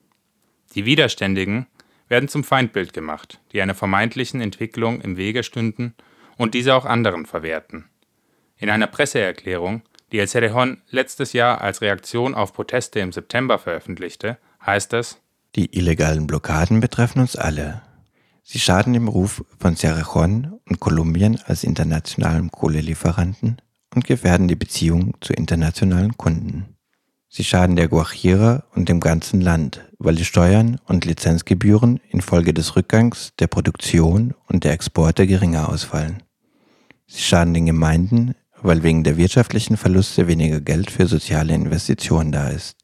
Die 0.75 0.85
Widerständigen 0.85 1.67
werden 2.09 2.29
zum 2.29 2.45
Feindbild 2.45 2.93
gemacht, 2.93 3.41
die 3.53 3.63
einer 3.63 3.75
vermeintlichen 3.75 4.43
Entwicklung 4.43 5.01
im 5.01 5.17
Wege 5.17 5.45
stünden 5.45 5.95
und 6.37 6.53
diese 6.53 6.75
auch 6.75 6.85
anderen 6.85 7.25
verwerten. 7.25 7.89
In 8.59 8.69
einer 8.69 8.87
Presseerklärung 8.87 9.81
die 10.13 10.19
El 10.19 10.29
Cerejón 10.29 10.83
letztes 10.91 11.33
Jahr 11.33 11.61
als 11.63 11.81
Reaktion 11.81 12.35
auf 12.35 12.53
Proteste 12.53 13.01
im 13.01 13.13
September 13.13 13.59
veröffentlichte, 13.59 14.39
heißt 14.65 14.93
es, 14.93 15.19
die 15.57 15.77
illegalen 15.77 16.27
Blockaden 16.27 16.81
betreffen 16.81 17.21
uns 17.21 17.37
alle. 17.37 17.83
Sie 18.43 18.59
schaden 18.59 18.93
dem 18.93 19.09
Ruf 19.09 19.45
von 19.59 19.77
Cerrejón 19.77 20.61
und 20.67 20.81
Kolumbien 20.81 21.39
als 21.45 21.65
internationalem 21.65 22.51
Kohlelieferanten 22.51 23.61
und 23.95 24.05
gefährden 24.07 24.49
die 24.49 24.57
Beziehung 24.57 25.17
zu 25.21 25.33
internationalen 25.33 26.17
Kunden. 26.17 26.77
Sie 27.29 27.45
schaden 27.45 27.77
der 27.77 27.89
Guajira 27.89 28.65
und 28.75 28.89
dem 28.89 29.01
ganzen 29.01 29.41
Land, 29.41 29.87
weil 29.99 30.15
die 30.15 30.25
Steuern 30.25 30.79
und 30.87 31.05
Lizenzgebühren 31.05 32.01
infolge 32.11 32.53
des 32.53 32.77
Rückgangs 32.77 33.33
der 33.39 33.47
Produktion 33.47 34.35
und 34.49 34.65
der 34.65 34.73
Exporte 34.73 35.27
geringer 35.27 35.69
ausfallen. 35.69 36.23
Sie 37.07 37.23
schaden 37.23 37.55
den 37.55 37.67
Gemeinden, 37.67 38.35
weil 38.63 38.83
wegen 38.83 39.05
der 39.05 39.17
wirtschaftlichen 39.17 39.77
Verluste 39.77 40.27
weniger 40.29 40.61
Geld 40.61 40.91
für 40.91 41.07
soziale 41.07 41.55
Investitionen 41.55 42.33
da 42.33 42.49
ist. 42.49 42.77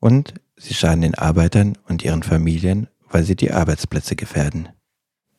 Und 0.00 0.34
Sie 0.58 0.74
schaden 0.74 1.02
den 1.02 1.14
Arbeitern 1.14 1.76
und 1.86 2.02
ihren 2.02 2.22
Familien, 2.22 2.88
weil 3.10 3.22
sie 3.24 3.36
die 3.36 3.52
Arbeitsplätze 3.52 4.16
gefährden. 4.16 4.70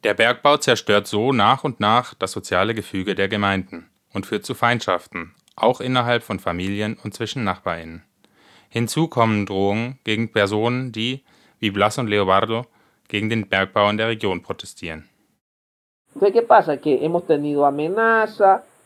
Der 0.03 0.13
Bergbau 0.13 0.57
zerstört 0.57 1.07
so 1.07 1.33
nach 1.33 1.63
und 1.63 1.79
nach 1.79 2.13
das 2.13 2.31
soziale 2.31 2.75
Gefüge 2.75 3.15
der 3.15 3.27
Gemeinden 3.27 3.89
und 4.13 4.27
führt 4.27 4.45
zu 4.45 4.53
Feindschaften, 4.53 5.33
auch 5.55 5.81
innerhalb 5.81 6.23
von 6.23 6.39
Familien 6.39 6.97
und 7.03 7.15
zwischen 7.15 7.43
Nachbarinnen. 7.43 8.03
Hinzu 8.69 9.07
kommen 9.07 9.47
Drohungen 9.47 9.97
gegen 10.03 10.31
Personen, 10.31 10.91
die, 10.91 11.23
wie 11.59 11.71
Blas 11.71 11.97
und 11.97 12.07
Leobardo, 12.07 12.65
gegen 13.07 13.29
den 13.29 13.49
Bergbau 13.49 13.89
in 13.89 13.97
der 13.97 14.09
Region 14.09 14.43
protestieren. 14.43 15.09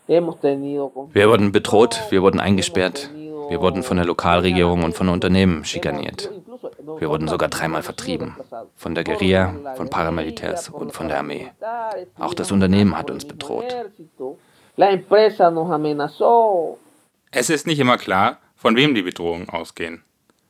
Wir 0.07 1.29
wurden 1.29 1.51
bedroht, 1.51 2.01
wir 2.09 2.21
wurden 2.21 2.39
eingesperrt, 2.39 3.09
wir 3.13 3.61
wurden 3.61 3.83
von 3.83 3.97
der 3.97 4.05
Lokalregierung 4.05 4.83
und 4.83 4.93
von 4.93 5.09
Unternehmen 5.09 5.65
schikaniert. 5.65 6.29
Wir 6.99 7.09
wurden 7.09 7.27
sogar 7.27 7.49
dreimal 7.49 7.83
vertrieben. 7.83 8.35
Von 8.75 8.95
der 8.95 9.03
Guerilla, 9.03 9.75
von 9.75 9.89
Paramilitärs 9.89 10.69
und 10.69 10.91
von 10.93 11.07
der 11.07 11.19
Armee. 11.19 11.51
Auch 12.17 12.33
das 12.33 12.51
Unternehmen 12.51 12.97
hat 12.97 13.11
uns 13.11 13.25
bedroht. 13.25 13.75
Es 17.31 17.49
ist 17.49 17.67
nicht 17.67 17.79
immer 17.79 17.97
klar, 17.97 18.37
von 18.55 18.75
wem 18.75 18.95
die 18.95 19.01
Bedrohungen 19.01 19.49
ausgehen. 19.49 20.03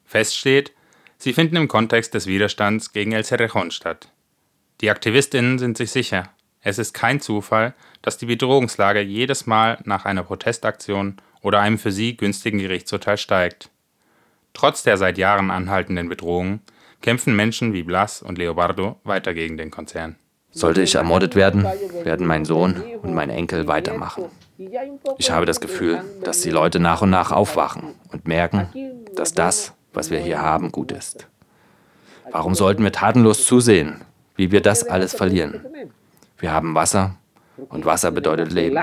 Fest 0.05 0.35
steht, 0.37 0.73
sie 1.17 1.33
finden 1.33 1.55
im 1.55 1.67
Kontext 1.67 2.13
des 2.13 2.27
Widerstands 2.27 2.91
gegen 2.91 3.13
El 3.13 3.23
Cerrejón 3.23 3.71
statt. 3.71 4.09
Die 4.81 4.89
AktivistInnen 4.89 5.59
sind 5.59 5.77
sich 5.77 5.91
sicher, 5.91 6.29
es 6.63 6.77
ist 6.77 6.93
kein 6.93 7.19
Zufall, 7.19 7.73
dass 8.01 8.17
die 8.17 8.27
Bedrohungslage 8.27 9.01
jedes 9.01 9.47
Mal 9.47 9.79
nach 9.83 10.05
einer 10.05 10.23
Protestaktion 10.23 11.17
oder 11.41 11.59
einem 11.59 11.79
für 11.79 11.91
sie 11.91 12.15
günstigen 12.15 12.59
Gerichtsurteil 12.59 13.17
steigt. 13.17 13.69
Trotz 14.53 14.83
der 14.83 14.97
seit 14.97 15.17
Jahren 15.17 15.49
anhaltenden 15.49 16.09
Bedrohungen 16.09 16.61
kämpfen 17.01 17.35
Menschen 17.35 17.73
wie 17.73 17.83
Blas 17.83 18.21
und 18.21 18.37
Leobardo 18.37 18.99
weiter 19.03 19.33
gegen 19.33 19.57
den 19.57 19.71
Konzern. 19.71 20.17
Sollte 20.51 20.81
ich 20.81 20.95
ermordet 20.95 21.35
werden, 21.35 21.65
werden 22.03 22.27
mein 22.27 22.45
Sohn 22.45 22.83
und 23.01 23.13
mein 23.13 23.29
Enkel 23.29 23.67
weitermachen. 23.67 24.25
Ich 25.17 25.31
habe 25.31 25.45
das 25.45 25.61
Gefühl, 25.61 26.03
dass 26.23 26.41
die 26.41 26.49
Leute 26.51 26.79
nach 26.79 27.01
und 27.01 27.09
nach 27.09 27.31
aufwachen 27.31 27.95
und 28.11 28.27
merken, 28.27 28.67
dass 29.15 29.33
das, 29.33 29.73
was 29.93 30.11
wir 30.11 30.19
hier 30.19 30.41
haben, 30.41 30.71
gut 30.71 30.91
ist. 30.91 31.27
Warum 32.31 32.53
sollten 32.53 32.83
wir 32.83 32.91
tatenlos 32.91 33.45
zusehen, 33.45 34.01
wie 34.35 34.51
wir 34.51 34.61
das 34.61 34.83
alles 34.83 35.15
verlieren? 35.15 35.65
Wir 36.41 36.51
haben 36.51 36.73
Wasser 36.73 37.15
und 37.69 37.85
Wasser 37.85 38.09
bedeutet 38.09 38.51
Leben. 38.51 38.75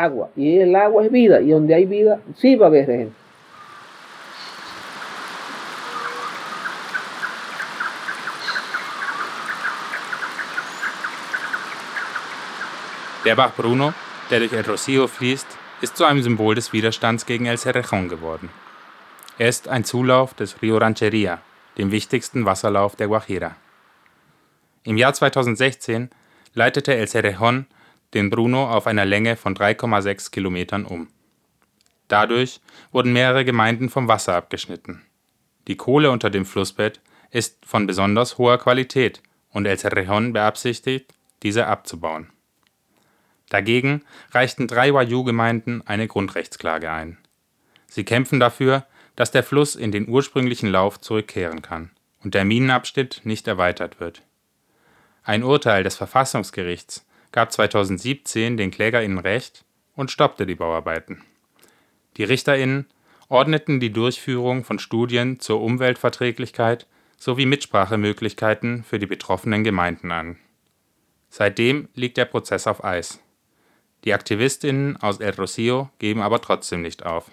Der 13.24 13.34
Bach 13.34 13.52
Bruno, 13.56 13.92
der 14.30 14.38
durch 14.38 14.52
El 14.52 14.62
Rocío 14.62 15.08
fließt, 15.08 15.58
ist 15.80 15.96
zu 15.96 16.04
einem 16.04 16.22
Symbol 16.22 16.54
des 16.54 16.72
Widerstands 16.72 17.26
gegen 17.26 17.46
El 17.46 17.56
Cerrejón 17.56 18.08
geworden. 18.08 18.50
Er 19.36 19.48
ist 19.48 19.66
ein 19.66 19.82
Zulauf 19.82 20.32
des 20.32 20.62
Rio 20.62 20.78
Rancheria, 20.78 21.40
dem 21.76 21.90
wichtigsten 21.90 22.44
Wasserlauf 22.44 22.94
der 22.94 23.08
Guajira. 23.08 23.56
Im 24.84 24.96
Jahr 24.96 25.12
2016 25.12 26.10
leitete 26.58 26.96
El 26.96 27.06
Cerrejón 27.06 27.66
den 28.14 28.30
Bruno 28.30 28.68
auf 28.68 28.88
einer 28.88 29.04
Länge 29.04 29.36
von 29.36 29.54
3,6 29.54 30.32
Kilometern 30.32 30.84
um. 30.84 31.08
Dadurch 32.08 32.60
wurden 32.90 33.12
mehrere 33.12 33.44
Gemeinden 33.44 33.88
vom 33.88 34.08
Wasser 34.08 34.34
abgeschnitten. 34.34 35.04
Die 35.68 35.76
Kohle 35.76 36.10
unter 36.10 36.30
dem 36.30 36.44
Flussbett 36.44 37.00
ist 37.30 37.64
von 37.64 37.86
besonders 37.86 38.38
hoher 38.38 38.58
Qualität 38.58 39.22
und 39.50 39.66
El 39.66 39.76
Cerrejón 39.76 40.32
beabsichtigt, 40.32 41.14
diese 41.44 41.68
abzubauen. 41.68 42.28
Dagegen 43.50 44.02
reichten 44.32 44.66
drei 44.66 44.92
Wayuu-Gemeinden 44.92 45.86
eine 45.86 46.08
Grundrechtsklage 46.08 46.90
ein. 46.90 47.18
Sie 47.86 48.04
kämpfen 48.04 48.40
dafür, 48.40 48.84
dass 49.14 49.30
der 49.30 49.44
Fluss 49.44 49.76
in 49.76 49.92
den 49.92 50.08
ursprünglichen 50.08 50.70
Lauf 50.70 51.00
zurückkehren 51.00 51.62
kann 51.62 51.90
und 52.24 52.34
der 52.34 52.44
Minenabschnitt 52.44 53.20
nicht 53.24 53.46
erweitert 53.46 54.00
wird. 54.00 54.22
Ein 55.28 55.42
Urteil 55.42 55.82
des 55.82 55.94
Verfassungsgerichts 55.94 57.06
gab 57.32 57.52
2017 57.52 58.56
den 58.56 58.70
KlägerInnen 58.70 59.18
Recht 59.18 59.66
und 59.94 60.10
stoppte 60.10 60.46
die 60.46 60.54
Bauarbeiten. 60.54 61.22
Die 62.16 62.24
RichterInnen 62.24 62.86
ordneten 63.28 63.78
die 63.78 63.92
Durchführung 63.92 64.64
von 64.64 64.78
Studien 64.78 65.38
zur 65.38 65.60
Umweltverträglichkeit 65.60 66.86
sowie 67.18 67.44
Mitsprachemöglichkeiten 67.44 68.84
für 68.84 68.98
die 68.98 69.04
betroffenen 69.04 69.64
Gemeinden 69.64 70.12
an. 70.12 70.38
Seitdem 71.28 71.90
liegt 71.94 72.16
der 72.16 72.24
Prozess 72.24 72.66
auf 72.66 72.82
Eis. 72.82 73.22
Die 74.04 74.14
AktivistInnen 74.14 74.96
aus 74.96 75.20
El 75.20 75.32
Rocío 75.32 75.88
geben 75.98 76.22
aber 76.22 76.40
trotzdem 76.40 76.80
nicht 76.80 77.04
auf. 77.04 77.30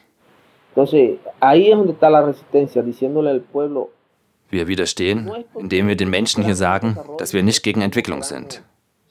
Wir 4.49 4.67
widerstehen, 4.67 5.31
indem 5.57 5.87
wir 5.87 5.95
den 5.95 6.09
Menschen 6.09 6.43
hier 6.43 6.55
sagen, 6.55 6.97
dass 7.17 7.33
wir 7.33 7.43
nicht 7.43 7.63
gegen 7.63 7.81
Entwicklung 7.81 8.23
sind. 8.23 8.61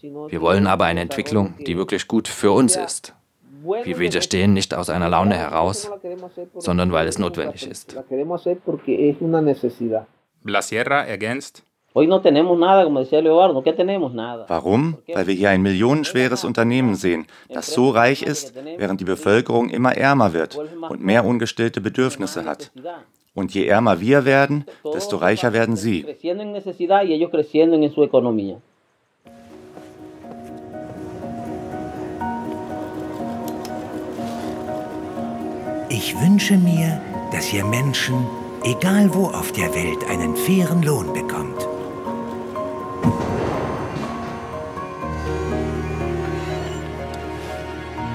Wir 0.00 0.40
wollen 0.40 0.66
aber 0.66 0.84
eine 0.84 1.00
Entwicklung, 1.00 1.54
die 1.66 1.76
wirklich 1.76 2.08
gut 2.08 2.28
für 2.28 2.52
uns 2.52 2.76
ist. 2.76 3.14
Wir 3.84 3.98
widerstehen 3.98 4.52
nicht 4.52 4.74
aus 4.74 4.90
einer 4.90 5.08
Laune 5.08 5.36
heraus, 5.36 5.90
sondern 6.56 6.92
weil 6.92 7.08
es 7.08 7.18
notwendig 7.18 7.66
ist. 7.66 7.96
Blasierra 10.42 11.04
ergänzt, 11.04 11.64
Warum? 14.48 14.98
Weil 15.12 15.28
wir 15.28 15.34
hier 15.34 15.50
ein 15.50 15.62
millionenschweres 15.62 16.42
Unternehmen 16.42 16.96
sehen, 16.96 17.26
das 17.48 17.72
so 17.72 17.90
reich 17.90 18.24
ist, 18.24 18.52
während 18.76 19.00
die 19.00 19.04
Bevölkerung 19.04 19.70
immer 19.70 19.96
ärmer 19.96 20.32
wird 20.32 20.58
und 20.88 21.04
mehr 21.04 21.24
ungestillte 21.24 21.80
Bedürfnisse 21.80 22.44
hat. 22.46 22.72
Und 23.34 23.52
je 23.52 23.66
ärmer 23.66 24.00
wir 24.00 24.24
werden, 24.24 24.64
desto 24.84 25.16
reicher 25.16 25.52
werden 25.52 25.76
sie. 25.76 26.06
Ich 35.88 36.20
wünsche 36.20 36.56
mir, 36.56 37.00
dass 37.32 37.52
ihr 37.52 37.64
Menschen, 37.64 38.14
egal 38.62 39.12
wo 39.12 39.26
auf 39.26 39.50
der 39.52 39.74
Welt, 39.74 40.04
einen 40.08 40.36
fairen 40.36 40.82
Lohn 40.82 41.12
bekommt. 41.12 41.66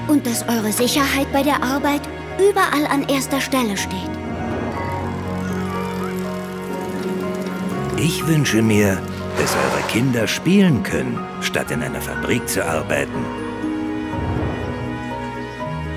Und 0.08 0.26
dass 0.26 0.48
eure 0.48 0.72
Sicherheit 0.72 1.30
bei 1.32 1.42
der 1.42 1.62
Arbeit 1.62 2.02
überall 2.38 2.86
an 2.86 3.06
erster 3.08 3.40
Stelle 3.40 3.76
steht. 3.76 4.19
Ich 8.02 8.26
wünsche 8.26 8.62
mir, 8.62 8.98
dass 9.38 9.54
eure 9.54 9.82
Kinder 9.88 10.26
spielen 10.26 10.82
können, 10.82 11.18
statt 11.42 11.70
in 11.70 11.82
einer 11.82 12.00
Fabrik 12.00 12.48
zu 12.48 12.64
arbeiten. 12.64 13.24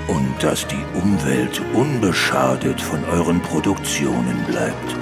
Und 0.06 0.34
dass 0.40 0.66
die 0.66 0.84
Umwelt 0.92 1.62
unbeschadet 1.72 2.78
von 2.78 3.02
euren 3.06 3.40
Produktionen 3.40 4.44
bleibt. 4.46 4.96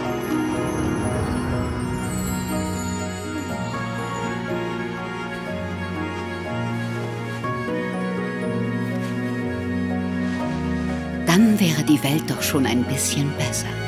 Dann 11.27 11.59
wäre 11.59 11.83
die 11.83 12.01
Welt 12.05 12.31
doch 12.31 12.43
schon 12.43 12.65
ein 12.65 12.85
bisschen 12.85 13.33
besser. 13.37 13.82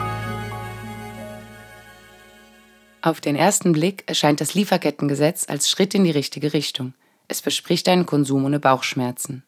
Auf 3.05 3.21
den 3.21 3.37
ersten 3.37 3.73
Blick 3.73 4.03
erscheint 4.07 4.41
das 4.41 4.55
Lieferkettengesetz 4.55 5.47
als 5.47 5.69
Schritt 5.69 5.95
in 5.95 6.05
die 6.05 6.11
richtige 6.11 6.55
Richtung. 6.55 6.95
Es 7.29 7.43
verspricht 7.43 7.87
einen 7.87 8.07
Konsum 8.07 8.47
ohne 8.47 8.59
Bauchschmerzen. 8.59 9.43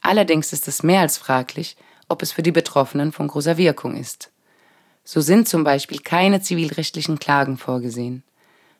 Allerdings 0.00 0.54
ist 0.54 0.66
es 0.68 0.82
mehr 0.82 1.02
als 1.02 1.18
fraglich, 1.18 1.76
ob 2.08 2.22
es 2.22 2.32
für 2.32 2.42
die 2.42 2.50
Betroffenen 2.50 3.12
von 3.12 3.28
großer 3.28 3.58
Wirkung 3.58 3.94
ist. 3.94 4.30
So 5.04 5.20
sind 5.20 5.50
zum 5.50 5.64
Beispiel 5.64 5.98
keine 5.98 6.40
zivilrechtlichen 6.40 7.18
Klagen 7.18 7.58
vorgesehen. 7.58 8.22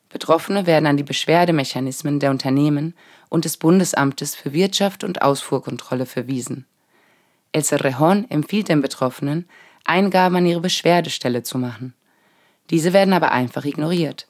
Betroffene 0.09 0.65
werden 0.65 0.87
an 0.87 0.97
die 0.97 1.03
Beschwerdemechanismen 1.03 2.19
der 2.19 2.31
Unternehmen 2.31 2.95
und 3.29 3.45
des 3.45 3.57
Bundesamtes 3.57 4.33
für 4.33 4.53
Wirtschaft 4.53 5.03
und 5.03 5.21
Ausfuhrkontrolle 5.21 6.07
verwiesen. 6.07 6.65
El 7.51 7.61
Cerrejón 7.61 8.27
empfiehlt 8.31 8.69
den 8.69 8.81
Betroffenen, 8.81 9.47
Eingaben 9.85 10.37
an 10.37 10.47
ihre 10.47 10.61
Beschwerdestelle 10.61 11.43
zu 11.43 11.59
machen. 11.59 11.93
Diese 12.69 12.93
werden 12.93 13.13
aber 13.13 13.31
einfach 13.31 13.65
ignoriert. 13.65 14.27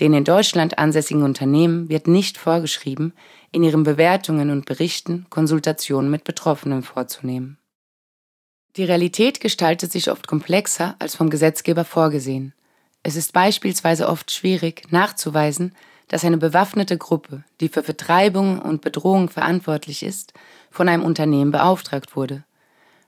Den 0.00 0.14
in 0.14 0.24
Deutschland 0.24 0.78
ansässigen 0.78 1.22
Unternehmen 1.22 1.90
wird 1.90 2.06
nicht 2.06 2.38
vorgeschrieben, 2.38 3.12
in 3.52 3.62
ihren 3.62 3.82
Bewertungen 3.82 4.50
und 4.50 4.64
Berichten 4.64 5.26
Konsultationen 5.28 6.10
mit 6.10 6.24
Betroffenen 6.24 6.82
vorzunehmen. 6.82 7.58
Die 8.76 8.84
Realität 8.84 9.40
gestaltet 9.40 9.92
sich 9.92 10.10
oft 10.10 10.26
komplexer 10.26 10.96
als 11.00 11.16
vom 11.16 11.28
Gesetzgeber 11.28 11.84
vorgesehen. 11.84 12.54
Es 13.02 13.16
ist 13.16 13.32
beispielsweise 13.32 14.08
oft 14.08 14.30
schwierig 14.30 14.90
nachzuweisen, 14.90 15.74
dass 16.08 16.24
eine 16.24 16.38
bewaffnete 16.38 16.96
Gruppe, 16.96 17.44
die 17.60 17.68
für 17.68 17.82
Vertreibung 17.82 18.60
und 18.60 18.80
Bedrohung 18.80 19.28
verantwortlich 19.28 20.02
ist, 20.02 20.32
von 20.70 20.88
einem 20.88 21.02
Unternehmen 21.02 21.50
beauftragt 21.50 22.16
wurde. 22.16 22.44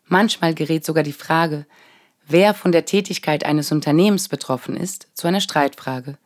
Manchmal 0.04 0.54
gerät 0.54 0.84
sogar 0.84 1.04
die 1.04 1.12
Frage, 1.12 1.66
wer 2.28 2.54
von 2.54 2.72
der 2.72 2.84
Tätigkeit 2.84 3.44
eines 3.44 3.72
Unternehmens 3.72 4.28
betroffen 4.28 4.76
ist, 4.76 5.08
zu 5.14 5.28
einer 5.28 5.40
Streitfrage. 5.40 6.16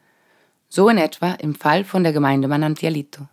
So 0.68 0.88
in 0.88 0.98
etwa 0.98 1.32
im 1.32 1.54
Fall 1.54 1.84
von 1.84 2.02
der 2.02 2.12
Gemeinde 2.12 2.48
Manantialito. 2.48 3.28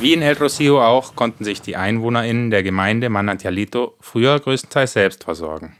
Wie 0.00 0.12
in 0.12 0.22
El 0.22 0.34
Rocío 0.34 0.80
auch 0.80 1.14
konnten 1.14 1.44
sich 1.44 1.62
die 1.62 1.76
EinwohnerInnen 1.76 2.50
der 2.50 2.62
Gemeinde 2.62 3.08
Manantialito 3.08 3.96
früher 4.00 4.38
größtenteils 4.40 4.92
selbst 4.92 5.24
versorgen. 5.24 5.76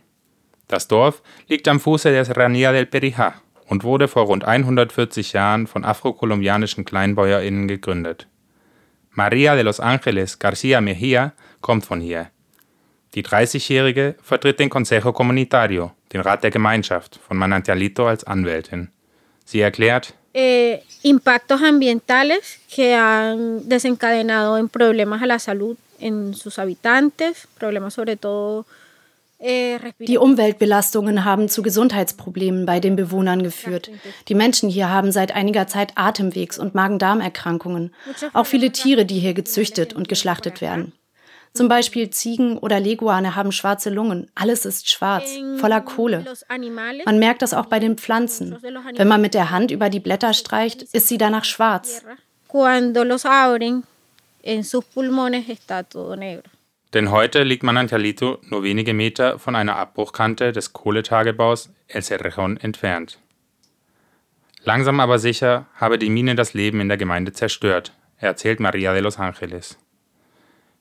Das 0.68 0.88
Dorf 0.88 1.22
liegt 1.48 1.68
am 1.68 1.80
Fuße 1.80 2.10
der 2.10 2.24
Serranía 2.24 2.72
del 2.72 2.86
Perijá 2.86 3.34
und 3.66 3.84
wurde 3.84 4.08
vor 4.08 4.24
rund 4.24 4.44
140 4.44 5.32
Jahren 5.34 5.66
von 5.66 5.84
afrokolumbianischen 5.84 6.84
KleinbäuerInnen 6.84 7.68
gegründet. 7.68 8.28
Maria 9.12 9.54
de 9.54 9.62
los 9.62 9.80
Ángeles 9.80 10.38
García 10.38 10.80
Mejía 10.80 11.34
kommt 11.60 11.84
von 11.84 12.00
hier. 12.00 12.30
Die 13.14 13.22
30-Jährige 13.22 14.16
vertritt 14.22 14.58
den 14.58 14.70
Consejo 14.70 15.12
Comunitario, 15.12 15.94
den 16.12 16.22
Rat 16.22 16.42
der 16.42 16.50
Gemeinschaft, 16.50 17.20
von 17.26 17.36
Manantialito 17.36 18.08
als 18.08 18.24
Anwältin. 18.24 18.90
Sie 19.44 19.60
erklärt, 19.60 20.14
eh, 20.32 20.82
impactos 21.02 21.62
ambientales 21.62 22.58
que 22.74 22.94
han 22.94 23.68
desencadenado 23.68 24.56
en 24.56 24.68
problemas 24.68 25.22
a 25.22 25.26
la 25.26 25.38
salud 25.38 25.76
en 26.00 26.32
sus 26.34 26.58
habitantes, 26.58 27.48
die 29.98 30.18
Umweltbelastungen 30.18 31.24
haben 31.24 31.48
zu 31.48 31.62
Gesundheitsproblemen 31.62 32.64
bei 32.64 32.78
den 32.78 32.94
Bewohnern 32.96 33.42
geführt. 33.42 33.90
Die 34.28 34.34
Menschen 34.34 34.68
hier 34.68 34.88
haben 34.88 35.10
seit 35.10 35.34
einiger 35.34 35.66
Zeit 35.66 35.92
Atemwegs- 35.96 36.58
und 36.58 36.74
Magen-Darm-Erkrankungen. 36.74 37.92
Auch 38.32 38.46
viele 38.46 38.70
Tiere, 38.70 39.04
die 39.04 39.18
hier 39.18 39.34
gezüchtet 39.34 39.94
und 39.94 40.08
geschlachtet 40.08 40.60
werden. 40.60 40.92
Zum 41.54 41.68
Beispiel 41.68 42.08
Ziegen 42.08 42.56
oder 42.56 42.80
Leguane 42.80 43.36
haben 43.36 43.52
schwarze 43.52 43.90
Lungen. 43.90 44.30
Alles 44.34 44.64
ist 44.64 44.88
schwarz, 44.90 45.30
voller 45.56 45.82
Kohle. 45.82 46.24
Man 47.04 47.18
merkt 47.18 47.42
das 47.42 47.52
auch 47.52 47.66
bei 47.66 47.78
den 47.78 47.98
Pflanzen. 47.98 48.56
Wenn 48.96 49.08
man 49.08 49.20
mit 49.20 49.34
der 49.34 49.50
Hand 49.50 49.70
über 49.70 49.90
die 49.90 50.00
Blätter 50.00 50.32
streicht, 50.32 50.82
ist 50.82 51.08
sie 51.08 51.18
danach 51.18 51.44
schwarz. 51.44 52.04
Denn 56.94 57.10
heute 57.10 57.42
liegt 57.42 57.62
Manantialito 57.62 58.38
nur 58.42 58.62
wenige 58.62 58.92
Meter 58.92 59.38
von 59.38 59.56
einer 59.56 59.76
Abbruchkante 59.76 60.52
des 60.52 60.74
Kohletagebaus 60.74 61.72
El 61.88 62.02
Cerrejón 62.02 62.60
entfernt. 62.60 63.18
Langsam 64.64 65.00
aber 65.00 65.18
sicher 65.18 65.66
habe 65.74 65.98
die 65.98 66.10
Mine 66.10 66.34
das 66.34 66.52
Leben 66.54 66.80
in 66.80 66.88
der 66.88 66.98
Gemeinde 66.98 67.32
zerstört, 67.32 67.94
erzählt 68.18 68.60
Maria 68.60 68.92
de 68.92 69.00
los 69.00 69.18
Ángeles. 69.18 69.76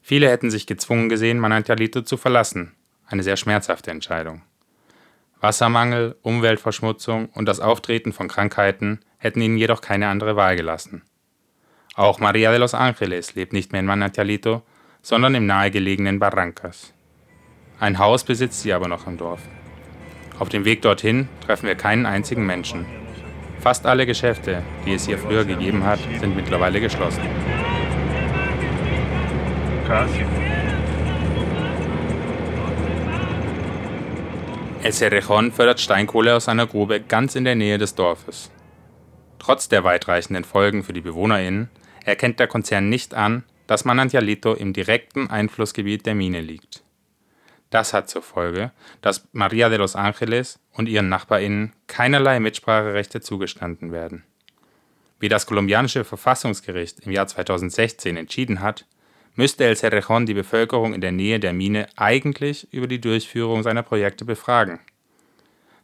Viele 0.02 0.30
hätten 0.30 0.52
sich 0.52 0.68
gezwungen 0.68 1.10
gesehen, 1.10 1.40
Manantialito 1.40 2.02
zu 2.02 2.18
verlassen, 2.18 2.74
eine 3.08 3.24
sehr 3.24 3.38
schmerzhafte 3.38 3.92
Entscheidung. 3.92 4.42
Wassermangel, 5.40 6.18
Umweltverschmutzung 6.22 7.30
und 7.30 7.46
das 7.46 7.60
Auftreten 7.60 8.14
von 8.14 8.28
Krankheiten 8.28 9.00
hätten 9.18 9.42
ihnen 9.42 9.58
jedoch 9.58 9.82
keine 9.82 10.10
andere 10.10 10.36
Wahl 10.36 10.56
gelassen. 10.56 11.04
Auch 11.96 12.20
Maria 12.20 12.52
de 12.52 12.60
los 12.60 12.76
Ángeles 12.76 13.36
lebt 13.36 13.54
nicht 13.54 13.72
mehr 13.72 13.80
in 13.80 13.88
Manantialito, 13.88 14.64
sondern 15.02 15.36
im 15.36 15.46
nahegelegenen 15.46 16.20
Barrancas. 16.20 16.94
Ein 17.80 17.98
Haus 17.98 18.24
besitzt 18.24 18.62
sie 18.62 18.74
aber 18.74 18.88
noch 18.88 19.08
im 19.08 19.18
Dorf. 19.18 19.42
Auf 20.40 20.50
dem 20.50 20.66
Weg 20.66 20.82
dorthin 20.82 21.28
treffen 21.46 21.68
wir 21.68 21.76
keinen 21.76 22.06
einzigen 22.06 22.46
Menschen. 22.46 22.86
Fast 23.60 23.86
alle 23.86 24.06
Geschäfte, 24.06 24.64
die 24.86 24.94
es 24.94 25.06
hier 25.06 25.18
früher 25.18 25.46
gegeben 25.46 25.84
hat, 25.84 26.00
sind 26.20 26.36
mittlerweile 26.36 26.82
geschlossen. 26.82 27.22
El 34.84 34.92
Cerrejón 34.92 35.52
fördert 35.52 35.80
Steinkohle 35.80 36.36
aus 36.36 36.48
einer 36.48 36.66
Grube 36.66 37.02
ganz 37.02 37.36
in 37.36 37.44
der 37.44 37.56
Nähe 37.56 37.78
des 37.78 37.94
Dorfes. 37.94 38.50
Trotz 39.38 39.70
der 39.70 39.84
weitreichenden 39.84 40.44
Folgen 40.44 40.84
für 40.84 40.94
die 40.94 41.02
BewohnerInnen 41.02 41.70
erkennt 42.06 42.40
der 42.40 42.48
Konzern 42.48 42.90
nicht 42.90 43.14
an, 43.14 43.44
dass 43.72 43.86
Manantialito 43.86 44.54
im 44.54 44.74
direkten 44.74 45.30
Einflussgebiet 45.30 46.06
der 46.06 46.14
Mine 46.14 46.42
liegt. 46.42 46.84
Das 47.70 47.94
hat 47.94 48.10
zur 48.10 48.22
Folge, 48.22 48.74
dass 49.00 49.30
Maria 49.32 49.70
de 49.70 49.78
los 49.78 49.96
Ángeles 49.96 50.60
und 50.74 50.90
ihren 50.90 51.08
NachbarInnen 51.08 51.72
keinerlei 51.88 52.42
Mitspracherechte 52.42 53.22
zugestanden 53.22 53.94
werden. 53.94 54.26
Wie 55.22 55.30
das 55.30 55.46
kolumbianische 55.46 56.04
Verfassungsgericht 56.04 57.00
im 57.06 57.14
Jahr 57.14 57.28
2016 57.28 58.18
entschieden 58.18 58.60
hat, 58.60 58.86
müsste 59.36 59.64
El 59.64 59.76
Cerrejón 59.76 60.26
die 60.26 60.34
Bevölkerung 60.34 60.94
in 60.94 61.00
der 61.00 61.14
Nähe 61.14 61.40
der 61.40 61.54
Mine 61.54 61.88
eigentlich 61.96 62.68
über 62.74 62.88
die 62.88 63.00
Durchführung 63.00 63.64
seiner 63.64 63.84
Projekte 63.84 64.26
befragen. 64.26 64.82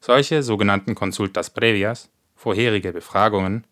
Solche 0.01 0.43
sogenannten 0.43 0.93
Consultas 0.93 1.51
Previas, 1.51 2.09
vorherige 2.35 2.91
Befragungen, 2.91 3.63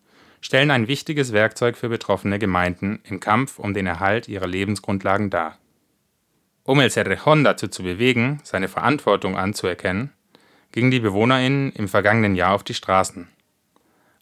stellen 0.46 0.70
ein 0.70 0.86
wichtiges 0.86 1.32
Werkzeug 1.32 1.76
für 1.76 1.88
betroffene 1.88 2.38
Gemeinden 2.38 3.00
im 3.02 3.18
Kampf 3.18 3.58
um 3.58 3.74
den 3.74 3.88
Erhalt 3.88 4.28
ihrer 4.28 4.46
Lebensgrundlagen 4.46 5.28
dar. 5.28 5.58
Um 6.62 6.78
El 6.78 6.88
Cerrejón 6.88 7.42
dazu 7.42 7.66
zu 7.66 7.82
bewegen, 7.82 8.38
seine 8.44 8.68
Verantwortung 8.68 9.36
anzuerkennen, 9.36 10.12
gingen 10.70 10.92
die 10.92 11.00
BewohnerInnen 11.00 11.72
im 11.72 11.88
vergangenen 11.88 12.36
Jahr 12.36 12.54
auf 12.54 12.62
die 12.62 12.74
Straßen. 12.74 13.26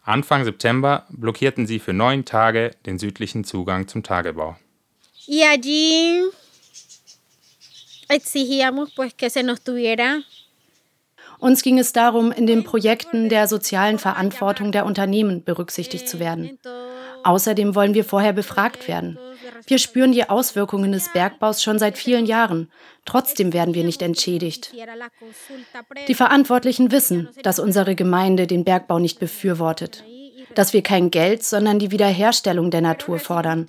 Anfang 0.03 0.45
September 0.45 1.07
blockierten 1.11 1.67
sie 1.67 1.79
für 1.79 1.93
neun 1.93 2.25
Tage 2.25 2.71
den 2.87 2.99
südlichen 2.99 3.45
Zugang 3.45 3.87
zum 3.87 4.03
Tagebau. 4.03 4.57
Y 5.27 5.43
allí 5.45 6.23
exigíamos 8.09 8.95
pues 8.95 9.15
que 9.15 9.29
se 9.29 9.43
nos 9.43 9.63
tuviera 9.63 10.23
uns 11.39 11.63
ging 11.63 11.79
es 11.79 11.93
darum, 11.93 12.33
in 12.33 12.47
den 12.47 12.65
Projekten 12.65 13.29
der 13.29 13.49
sozialen 13.49 13.99
Verantwortung 13.99 14.73
der 14.73 14.87
Unternehmen 14.87 15.45
berücksichtigt 15.45 16.09
zu 16.09 16.19
werden. 16.19 16.59
Außerdem 17.25 17.75
wollen 17.75 17.95
wir 17.95 18.05
vorher 18.05 18.33
befragt 18.33 18.87
werden. 18.87 19.19
Wir 19.67 19.79
spüren 19.79 20.13
die 20.13 20.29
Auswirkungen 20.29 20.93
des 20.93 21.13
Bergbaus 21.13 21.63
schon 21.63 21.79
seit 21.79 21.97
vielen 21.97 22.27
Jahren. 22.27 22.71
Trotzdem 23.07 23.53
werden 23.53 23.75
wir 23.75 23.85
nicht 23.85 24.03
entschädigt. 24.03 24.75
Die 26.09 26.15
Verantwortlichen 26.15 26.93
wissen, 26.93 27.29
dass 27.43 27.59
unsere 27.59 27.95
Gemeinde 27.95 28.47
den 28.47 28.65
Bergbau 28.65 28.99
nicht 28.99 29.21
befürwortet 29.21 30.05
dass 30.55 30.73
wir 30.73 30.83
kein 30.83 31.11
Geld, 31.11 31.43
sondern 31.43 31.79
die 31.79 31.91
Wiederherstellung 31.91 32.71
der 32.71 32.81
Natur 32.81 33.19
fordern. 33.19 33.67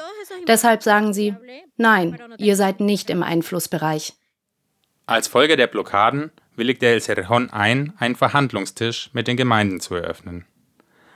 Deshalb 0.47 0.83
sagen 0.83 1.13
sie, 1.13 1.35
nein, 1.77 2.19
ihr 2.37 2.55
seid 2.55 2.79
nicht 2.79 3.09
im 3.09 3.23
Einflussbereich. 3.23 4.13
Als 5.05 5.27
Folge 5.27 5.55
der 5.55 5.67
Blockaden 5.67 6.31
willigte 6.55 6.87
El 6.87 6.99
Cerrejón 6.99 7.49
ein, 7.51 7.93
einen 7.97 8.15
Verhandlungstisch 8.15 9.09
mit 9.13 9.27
den 9.27 9.37
Gemeinden 9.37 9.79
zu 9.79 9.95
eröffnen. 9.95 10.45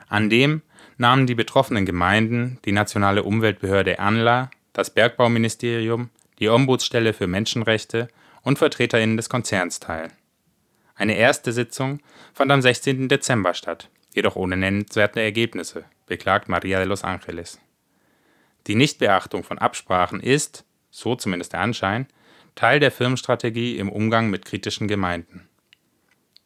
An 0.08 0.30
dem 0.30 0.62
nahmen 0.98 1.28
die 1.28 1.36
betroffenen 1.36 1.86
Gemeinden, 1.86 2.60
die 2.66 2.72
nationale 2.72 3.24
Umweltbehörde 3.24 4.00
ANLA, 4.00 4.50
das 4.74 4.90
Bergbauministerium, 4.90 6.10
die 6.40 6.50
Ombudsstelle 6.50 7.14
für 7.14 7.28
Menschenrechte 7.28 8.08
und 8.42 8.60
VertreterInnen 8.60 9.18
des 9.18 9.30
Konzerns 9.30 9.80
teil. 9.80 10.10
Eine 10.96 11.16
erste 11.16 11.54
Sitzung 11.54 12.00
fand 12.34 12.52
am 12.52 12.62
16. 12.62 13.08
Dezember 13.08 13.54
statt 13.54 13.90
jedoch 14.14 14.36
ohne 14.36 14.58
nennenswerte 14.58 15.22
Ergebnisse, 15.22 15.86
beklagt 16.06 16.50
Maria 16.50 16.80
de 16.80 16.88
los 16.88 17.04
Ángeles. 17.04 17.60
Die 18.68 18.76
Nichtbeachtung 18.76 19.44
von 19.44 19.58
Absprachen 19.58 20.20
ist, 20.20 20.66
so 20.92 21.16
zumindest 21.16 21.54
der 21.54 21.62
Anschein, 21.62 22.08
Teil 22.60 22.82
der 22.82 22.92
Firmenstrategie 22.92 23.78
im 23.78 23.90
Umgang 23.90 24.30
mit 24.30 24.44
kritischen 24.44 24.90
Gemeinden. 24.90 25.48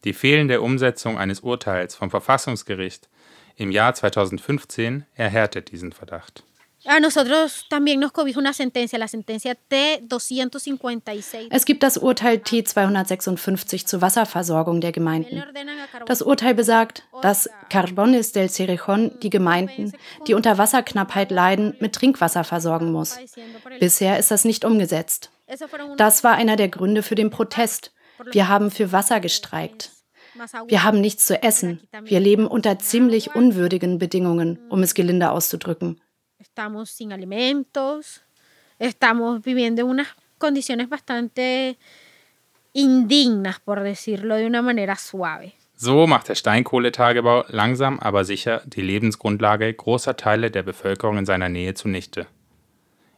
Die 0.04 0.14
fehlende 0.14 0.62
Umsetzung 0.62 1.18
eines 1.18 1.40
Urteils 1.40 1.96
vom 1.96 2.12
Verfassungsgericht 2.12 3.10
im 3.56 3.72
Jahr 3.72 3.96
2015 3.96 5.08
erhärtet 5.16 5.72
diesen 5.72 5.92
Verdacht. 5.92 6.44
A 6.86 7.00
nosotros 7.00 7.66
también 7.68 8.00
nos 8.00 8.12
cobija 8.12 8.38
una 8.38 8.54
sentencia, 8.54 9.00
la 9.00 9.08
sentencia 9.08 9.56
T256. 9.72 11.48
Es 11.50 11.66
gibt 11.66 11.82
das 11.82 11.98
Urteil 11.98 12.38
T256 12.38 13.88
zur 13.88 14.02
Wasserversorgung 14.02 14.82
der 14.82 14.92
Gemeinden. 14.92 15.42
Das 16.06 16.22
Urteil 16.22 16.54
besagt, 16.54 17.08
dass 17.24 17.50
Carbones 17.70 18.34
del 18.34 18.50
Cerejón 18.50 19.18
die 19.20 19.30
Gemeinden, 19.32 19.94
die 20.28 20.36
unter 20.36 20.60
Wasserknappheit 20.60 21.32
leiden, 21.32 21.76
mit 21.80 21.96
Trinkwasser 21.96 22.44
versorgen 22.44 22.92
muss. 22.92 23.18
Bisher 23.80 24.20
ist 24.20 24.30
das 24.30 24.46
nicht 24.46 24.64
umgesetzt. 24.64 25.32
Das 25.98 26.24
war 26.24 26.36
einer 26.36 26.56
der 26.56 26.70
Gründe 26.70 27.04
für 27.04 27.16
den 27.16 27.30
Protest. 27.30 27.94
Wir 28.32 28.48
haben 28.48 28.72
für 28.72 28.92
Wasser 28.92 29.20
gestreikt. 29.20 29.92
Wir 30.68 30.84
haben 30.84 31.02
nichts 31.02 31.28
zu 31.28 31.42
essen. 31.44 31.82
Wir 32.04 32.20
leben 32.20 32.48
unter 32.48 32.80
ziemlich 32.80 33.36
unwürdigen 33.36 34.00
Bedingungen, 34.00 34.60
um 34.70 34.82
es 34.82 34.94
gelinde 34.94 35.30
auszudrücken. 35.30 36.00
estamos 36.44 36.90
sin 36.90 37.14
alimentos, 37.14 38.22
estamos 38.78 39.44
viviendo 39.46 39.82
en 39.82 39.88
unas 39.88 40.08
condiciones 40.38 40.90
bastante 40.90 41.78
indignas, 42.74 43.60
por 43.60 43.82
decirlo 43.82 44.36
de 44.36 44.46
una 44.46 44.62
manera 44.62 44.96
suave. 44.96 45.54
So 45.76 46.06
macht 46.06 46.28
der 46.30 46.36
Steinkohletagebau 46.36 47.46
langsam 47.48 48.00
aber 48.00 48.26
sicher 48.26 48.62
die 48.66 48.82
Lebensgrundlage 48.82 49.74
großer 49.74 50.16
Teile 50.16 50.52
der 50.52 50.64
Bevölkerung 50.64 51.18
in 51.18 51.26
seiner 51.26 51.50
Nähe 51.50 51.74
zunichte. 51.74 52.28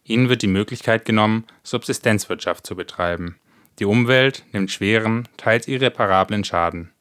Ihnen 0.06 0.30
wird 0.30 0.44
die 0.44 0.48
Möglichkeit 0.48 1.04
genommen, 1.04 1.46
Subsistenzwirtschaft 1.64 2.66
zu 2.66 2.76
betreiben. 2.76 3.40
Die 3.80 3.86
Umwelt 3.86 4.44
nimmt 4.54 4.72
schweren, 4.72 5.28
teils 5.36 5.68
irreparablen 5.68 6.44
Schaden. 6.44 6.92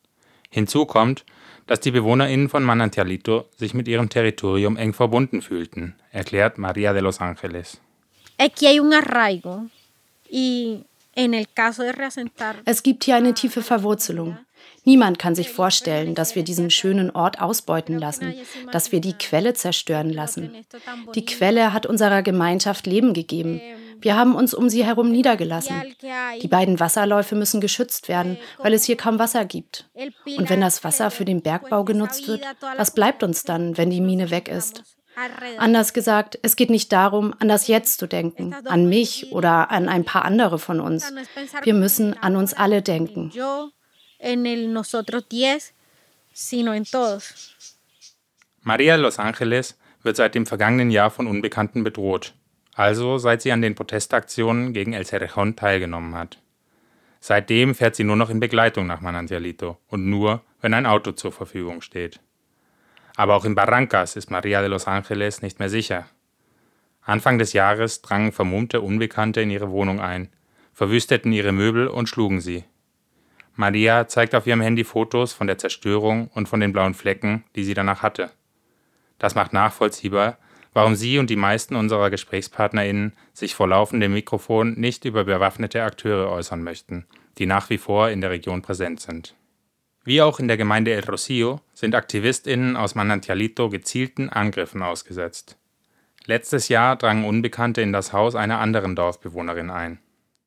Hinzu 0.50 0.86
kommt, 0.86 1.24
dass 1.66 1.80
die 1.80 1.90
BewohnerInnen 1.90 2.48
von 2.48 2.64
Manantialito 2.64 3.46
sich 3.56 3.74
mit 3.74 3.88
ihrem 3.88 4.08
Territorium 4.08 4.76
eng 4.76 4.92
verbunden 4.92 5.42
fühlten, 5.42 5.94
erklärt 6.10 6.58
Maria 6.58 6.92
de 6.92 7.02
los 7.02 7.20
Ángeles. 7.20 7.78
Es 12.64 12.82
gibt 12.82 13.04
hier 13.04 13.16
eine 13.16 13.34
tiefe 13.34 13.62
Verwurzelung. 13.62 14.38
Niemand 14.85 15.18
kann 15.18 15.35
sich 15.35 15.50
vorstellen, 15.50 16.14
dass 16.14 16.35
wir 16.35 16.42
diesen 16.42 16.70
schönen 16.70 17.11
Ort 17.11 17.40
ausbeuten 17.40 17.98
lassen, 17.98 18.35
dass 18.70 18.92
wir 18.92 19.00
die 19.00 19.14
Quelle 19.14 19.55
zerstören 19.55 20.11
lassen. 20.11 20.55
Die 21.14 21.24
Quelle 21.24 21.72
hat 21.72 21.87
unserer 21.87 22.22
Gemeinschaft 22.22 22.87
Leben 22.87 23.14
gegeben. 23.14 23.61
Wir 24.00 24.16
haben 24.16 24.35
uns 24.35 24.53
um 24.53 24.68
sie 24.68 24.85
herum 24.85 25.11
niedergelassen. 25.11 25.83
Die 26.42 26.48
beiden 26.48 26.81
Wasserläufe 26.81 27.35
müssen 27.35 27.61
geschützt 27.61 28.09
werden, 28.09 28.37
weil 28.59 28.74
es 28.74 28.85
hier 28.85 28.96
kaum 28.96 29.18
Wasser 29.18 29.46
gibt. 29.46 29.88
Und 30.37 30.50
wenn 30.50 30.61
das 30.61 30.85
Wasser 30.85 31.11
für 31.11 31.24
den 31.24 31.40
Bergbau 31.40 31.85
genutzt 31.85 32.29
wird, 32.29 32.42
was 32.77 32.92
bleibt 32.92 33.22
uns 33.22 33.44
dann, 33.44 33.79
wenn 33.79 33.90
die 33.90 34.03
Mine 34.03 34.31
weg 34.31 34.48
ist? 34.48 34.83
Anders 35.59 35.92
gesagt, 35.92 36.38
es 36.42 36.57
geht 36.57 36.70
nicht 36.70 36.92
darum, 36.92 37.35
an 37.38 37.48
das 37.48 37.68
Jetzt 37.68 37.98
zu 37.98 38.07
denken, 38.07 38.55
an 38.66 38.88
mich 38.88 39.33
oder 39.33 39.70
an 39.70 39.88
ein 39.88 40.05
paar 40.05 40.24
andere 40.24 40.59
von 40.59 40.81
uns. 40.81 41.12
Wir 41.62 41.74
müssen 41.74 42.14
an 42.20 42.37
uns 42.37 42.53
alle 42.53 42.83
denken. 42.83 43.31
Maria 48.62 48.96
de 48.96 49.02
Los 49.02 49.18
Angeles 49.18 49.78
wird 50.02 50.16
seit 50.16 50.34
dem 50.34 50.46
vergangenen 50.46 50.90
Jahr 50.90 51.10
von 51.10 51.26
Unbekannten 51.26 51.84
bedroht, 51.84 52.34
also 52.74 53.18
seit 53.18 53.42
sie 53.42 53.52
an 53.52 53.62
den 53.62 53.74
Protestaktionen 53.74 54.72
gegen 54.72 54.94
El 54.94 55.04
Cerrejón 55.04 55.56
teilgenommen 55.56 56.14
hat. 56.14 56.38
Seitdem 57.20 57.74
fährt 57.74 57.96
sie 57.96 58.04
nur 58.04 58.16
noch 58.16 58.30
in 58.30 58.40
Begleitung 58.40 58.87
nach 58.87 59.00
Manantialito 59.00 59.78
und 59.88 60.08
nur, 60.08 60.42
wenn 60.60 60.74
ein 60.74 60.87
Auto 60.87 61.12
zur 61.12 61.32
Verfügung 61.32 61.80
steht. 61.82 62.20
Aber 63.16 63.34
auch 63.34 63.44
in 63.44 63.54
Barrancas 63.54 64.16
ist 64.16 64.30
Maria 64.30 64.60
de 64.60 64.68
los 64.68 64.87
Angeles 64.87 65.42
nicht 65.42 65.58
mehr 65.58 65.70
sicher. 65.70 66.06
Anfang 67.02 67.38
des 67.38 67.52
Jahres 67.52 68.02
drangen 68.02 68.32
vermummte 68.32 68.80
Unbekannte 68.80 69.42
in 69.42 69.50
ihre 69.50 69.70
Wohnung 69.70 70.00
ein, 70.00 70.30
verwüsteten 70.72 71.32
ihre 71.32 71.52
Möbel 71.52 71.87
und 71.87 72.08
schlugen 72.08 72.40
sie. 72.40 72.64
Maria 73.56 74.08
zeigt 74.08 74.34
auf 74.34 74.46
ihrem 74.46 74.60
Handy 74.60 74.84
Fotos 74.84 75.32
von 75.32 75.46
der 75.46 75.58
Zerstörung 75.58 76.28
und 76.34 76.48
von 76.48 76.60
den 76.60 76.72
blauen 76.72 76.94
Flecken, 76.94 77.44
die 77.54 77.64
sie 77.64 77.74
danach 77.74 78.02
hatte. 78.02 78.30
Das 79.18 79.34
macht 79.34 79.52
nachvollziehbar, 79.52 80.38
warum 80.72 80.96
sie 80.96 81.18
und 81.18 81.30
die 81.30 81.36
meisten 81.36 81.76
unserer 81.76 82.10
GesprächspartnerInnen 82.10 83.12
sich 83.32 83.54
vor 83.54 83.68
laufendem 83.68 84.12
Mikrofon 84.12 84.74
nicht 84.74 85.04
über 85.04 85.24
bewaffnete 85.24 85.82
Akteure 85.82 86.30
äußern 86.30 86.62
möchten, 86.62 87.06
die 87.38 87.46
nach 87.46 87.70
wie 87.70 87.78
vor 87.78 88.10
in 88.10 88.20
der 88.20 88.30
Region 88.30 88.60
präsent 88.60 89.00
sind. 89.00 89.34
Wie 90.04 90.20
auch 90.20 90.40
in 90.40 90.48
der 90.48 90.58
Gemeinde 90.58 90.92
El 90.92 91.04
Rocío 91.04 91.60
sind 91.72 91.94
AktivistInnen 91.94 92.76
aus 92.76 92.94
Manantialito 92.94 93.70
gezielten 93.70 94.28
Angriffen 94.28 94.82
ausgesetzt. 94.82 95.56
Letztes 96.26 96.68
Jahr 96.68 96.96
drangen 96.96 97.24
Unbekannte 97.24 97.80
in 97.80 97.92
das 97.92 98.12
Haus 98.12 98.34
einer 98.34 98.58
anderen 98.58 98.96
Dorfbewohnerin 98.96 99.70
ein. 99.70 99.98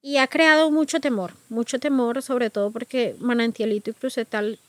Y 0.02 0.18
ha 0.18 0.28
creado 0.28 0.72
mucho 0.72 1.00
temor, 1.00 1.34
mucho 1.50 1.80
temor, 1.80 2.22
sobre 2.22 2.50
todo 2.50 2.72
porque 2.72 3.16
Manantialito 3.20 3.90
y 3.92 3.94
Crucetal 3.94 4.60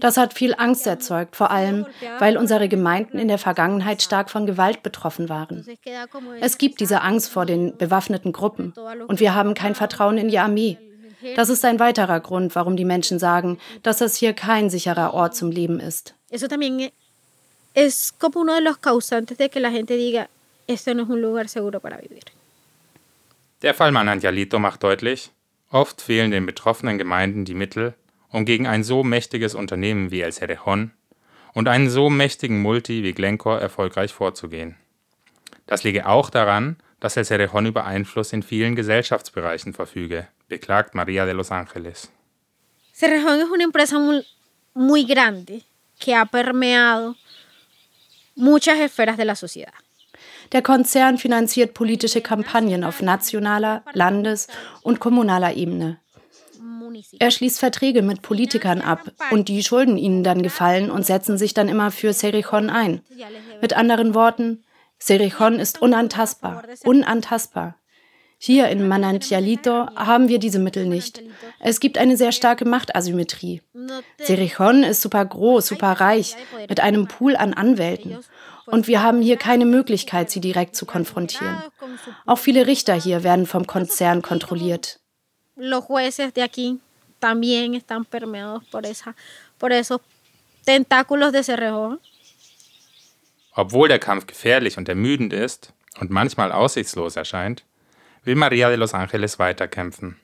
das 0.00 0.16
hat 0.16 0.34
viel 0.34 0.54
Angst 0.56 0.86
erzeugt, 0.86 1.34
vor 1.34 1.50
allem, 1.50 1.86
weil 2.18 2.36
unsere 2.36 2.68
Gemeinden 2.68 3.18
in 3.18 3.28
der 3.28 3.38
Vergangenheit 3.38 4.02
stark 4.02 4.30
von 4.30 4.46
Gewalt 4.46 4.82
betroffen 4.82 5.28
waren. 5.28 5.66
Es 6.40 6.58
gibt 6.58 6.80
diese 6.80 7.00
Angst 7.02 7.30
vor 7.30 7.46
den 7.46 7.76
bewaffneten 7.76 8.32
Gruppen 8.32 8.72
und 9.08 9.20
wir 9.20 9.34
haben 9.34 9.54
kein 9.54 9.74
Vertrauen 9.74 10.18
in 10.18 10.28
die 10.28 10.38
Armee. 10.38 10.78
Das 11.34 11.48
ist 11.48 11.64
ein 11.64 11.80
weiterer 11.80 12.20
Grund, 12.20 12.54
warum 12.54 12.76
die 12.76 12.84
Menschen 12.84 13.18
sagen, 13.18 13.58
dass 13.82 13.98
das 13.98 14.16
hier 14.16 14.34
kein 14.34 14.70
sicherer 14.70 15.14
Ort 15.14 15.34
zum 15.34 15.50
Leben 15.50 15.80
ist. 15.80 16.14
Eso 16.30 16.46
también 16.48 16.90
es 17.74 18.12
como 18.18 18.40
uno 18.40 18.54
de 18.54 18.60
los 18.60 18.78
causantes 18.78 19.38
de 19.38 19.48
que 19.48 19.60
la 19.60 19.70
gente 19.70 19.96
diga, 19.96 20.28
esto 20.66 20.92
no 20.94 21.04
es 21.04 21.08
un 21.08 21.20
lugar 21.20 21.48
seguro 21.48 21.80
para 21.80 21.98
vivir. 21.98 22.24
Der 23.66 23.74
Fall 23.74 23.90
Manantialito 23.90 24.60
macht 24.60 24.84
deutlich, 24.84 25.32
oft 25.72 26.00
fehlen 26.00 26.30
den 26.30 26.46
betroffenen 26.46 26.98
Gemeinden 26.98 27.44
die 27.44 27.54
Mittel, 27.54 27.94
um 28.28 28.44
gegen 28.44 28.68
ein 28.68 28.84
so 28.84 29.02
mächtiges 29.02 29.56
Unternehmen 29.56 30.12
wie 30.12 30.20
El 30.20 30.30
Cerejón 30.30 30.90
und 31.52 31.66
einen 31.66 31.90
so 31.90 32.08
mächtigen 32.08 32.62
Multi 32.62 33.02
wie 33.02 33.12
Glencore 33.12 33.60
erfolgreich 33.60 34.12
vorzugehen. 34.12 34.76
Das 35.66 35.82
liege 35.82 36.06
auch 36.06 36.30
daran, 36.30 36.76
dass 37.00 37.16
El 37.16 37.24
Cerejón 37.24 37.66
über 37.66 37.84
Einfluss 37.84 38.32
in 38.32 38.44
vielen 38.44 38.76
Gesellschaftsbereichen 38.76 39.72
verfüge, 39.72 40.28
beklagt 40.46 40.94
María 40.94 41.26
de 41.26 41.34
los 41.34 41.50
Ángeles. 41.50 42.12
Cerrejón 42.94 43.40
es 43.40 43.50
una 43.50 43.64
empresa 43.64 43.98
muy, 43.98 44.24
muy 44.74 45.04
grande 45.04 45.64
que 45.98 46.14
ha 46.14 46.24
permeado 46.24 47.16
muchas 48.36 48.78
esferas 48.78 49.16
de 49.16 49.24
la 49.24 49.34
sociedad. 49.34 49.74
Der 50.52 50.62
Konzern 50.62 51.18
finanziert 51.18 51.74
politische 51.74 52.20
Kampagnen 52.20 52.84
auf 52.84 53.02
nationaler, 53.02 53.82
Landes- 53.92 54.48
und 54.82 55.00
kommunaler 55.00 55.54
Ebene. 55.54 55.98
Er 57.18 57.30
schließt 57.30 57.58
Verträge 57.58 58.02
mit 58.02 58.22
Politikern 58.22 58.80
ab 58.80 59.10
und 59.30 59.48
die 59.48 59.62
schulden 59.62 59.98
ihnen 59.98 60.24
dann 60.24 60.42
gefallen 60.42 60.90
und 60.90 61.04
setzen 61.04 61.36
sich 61.36 61.52
dann 61.52 61.68
immer 61.68 61.90
für 61.90 62.10
Cerrejón 62.10 62.70
ein. 62.70 63.02
Mit 63.60 63.74
anderen 63.76 64.14
Worten, 64.14 64.64
Cerrejón 65.00 65.58
ist 65.58 65.82
unantastbar, 65.82 66.62
unantastbar. 66.84 67.76
Hier 68.38 68.68
in 68.68 68.86
Manantialito 68.86 69.88
haben 69.96 70.28
wir 70.28 70.38
diese 70.38 70.58
Mittel 70.58 70.86
nicht. 70.86 71.22
Es 71.58 71.80
gibt 71.80 71.96
eine 71.96 72.16
sehr 72.16 72.32
starke 72.32 72.66
Machtasymmetrie. 72.66 73.62
Cerrejón 74.20 74.86
ist 74.86 75.00
super 75.00 75.24
groß, 75.24 75.66
super 75.66 75.92
reich, 75.92 76.36
mit 76.68 76.80
einem 76.80 77.08
Pool 77.08 77.34
an 77.34 77.54
Anwälten. 77.54 78.18
Und 78.66 78.88
wir 78.88 79.02
haben 79.02 79.22
hier 79.22 79.36
keine 79.36 79.64
Möglichkeit, 79.64 80.30
sie 80.30 80.40
direkt 80.40 80.74
zu 80.76 80.86
konfrontieren. 80.86 81.62
Auch 82.26 82.38
viele 82.38 82.66
Richter 82.66 82.94
hier 82.94 83.22
werden 83.22 83.46
vom 83.46 83.66
Konzern 83.66 84.22
kontrolliert. 84.22 85.00
Los 85.56 85.86
jueces 85.88 86.34
de 86.34 86.42
aquí 86.42 86.80
también 87.18 87.74
están 87.74 88.04
permeados 88.04 88.62
por, 88.70 88.84
esa, 88.84 89.14
por 89.58 89.72
esos 89.72 90.00
tentáculos 90.66 91.32
de 91.32 91.42
Cerrejón. 91.42 91.98
Obwohl 93.54 93.88
der 93.88 93.98
Kampf 93.98 94.26
gefährlich 94.26 94.76
und 94.76 94.88
ermüdend 94.88 95.32
ist 95.32 95.72
und 95.98 96.10
manchmal 96.10 96.52
aussichtslos 96.52 97.16
erscheint, 97.16 97.64
will 98.24 98.34
Maria 98.34 98.68
de 98.68 98.76
los 98.76 98.92
Angeles 98.92 99.38
weiterkämpfen. 99.38 100.20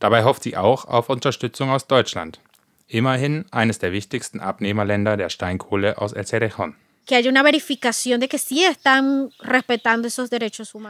Dabei 0.00 0.24
hofft 0.24 0.42
sie 0.42 0.56
auch 0.56 0.84
auf 0.84 1.08
Unterstützung 1.08 1.70
aus 1.70 1.86
Deutschland, 1.86 2.40
immerhin 2.86 3.46
eines 3.50 3.78
der 3.78 3.92
wichtigsten 3.92 4.40
Abnehmerländer 4.40 5.16
der 5.16 5.30
Steinkohle 5.30 5.98
aus 5.98 6.12
El 6.12 6.26
Cerejón. 7.08 7.36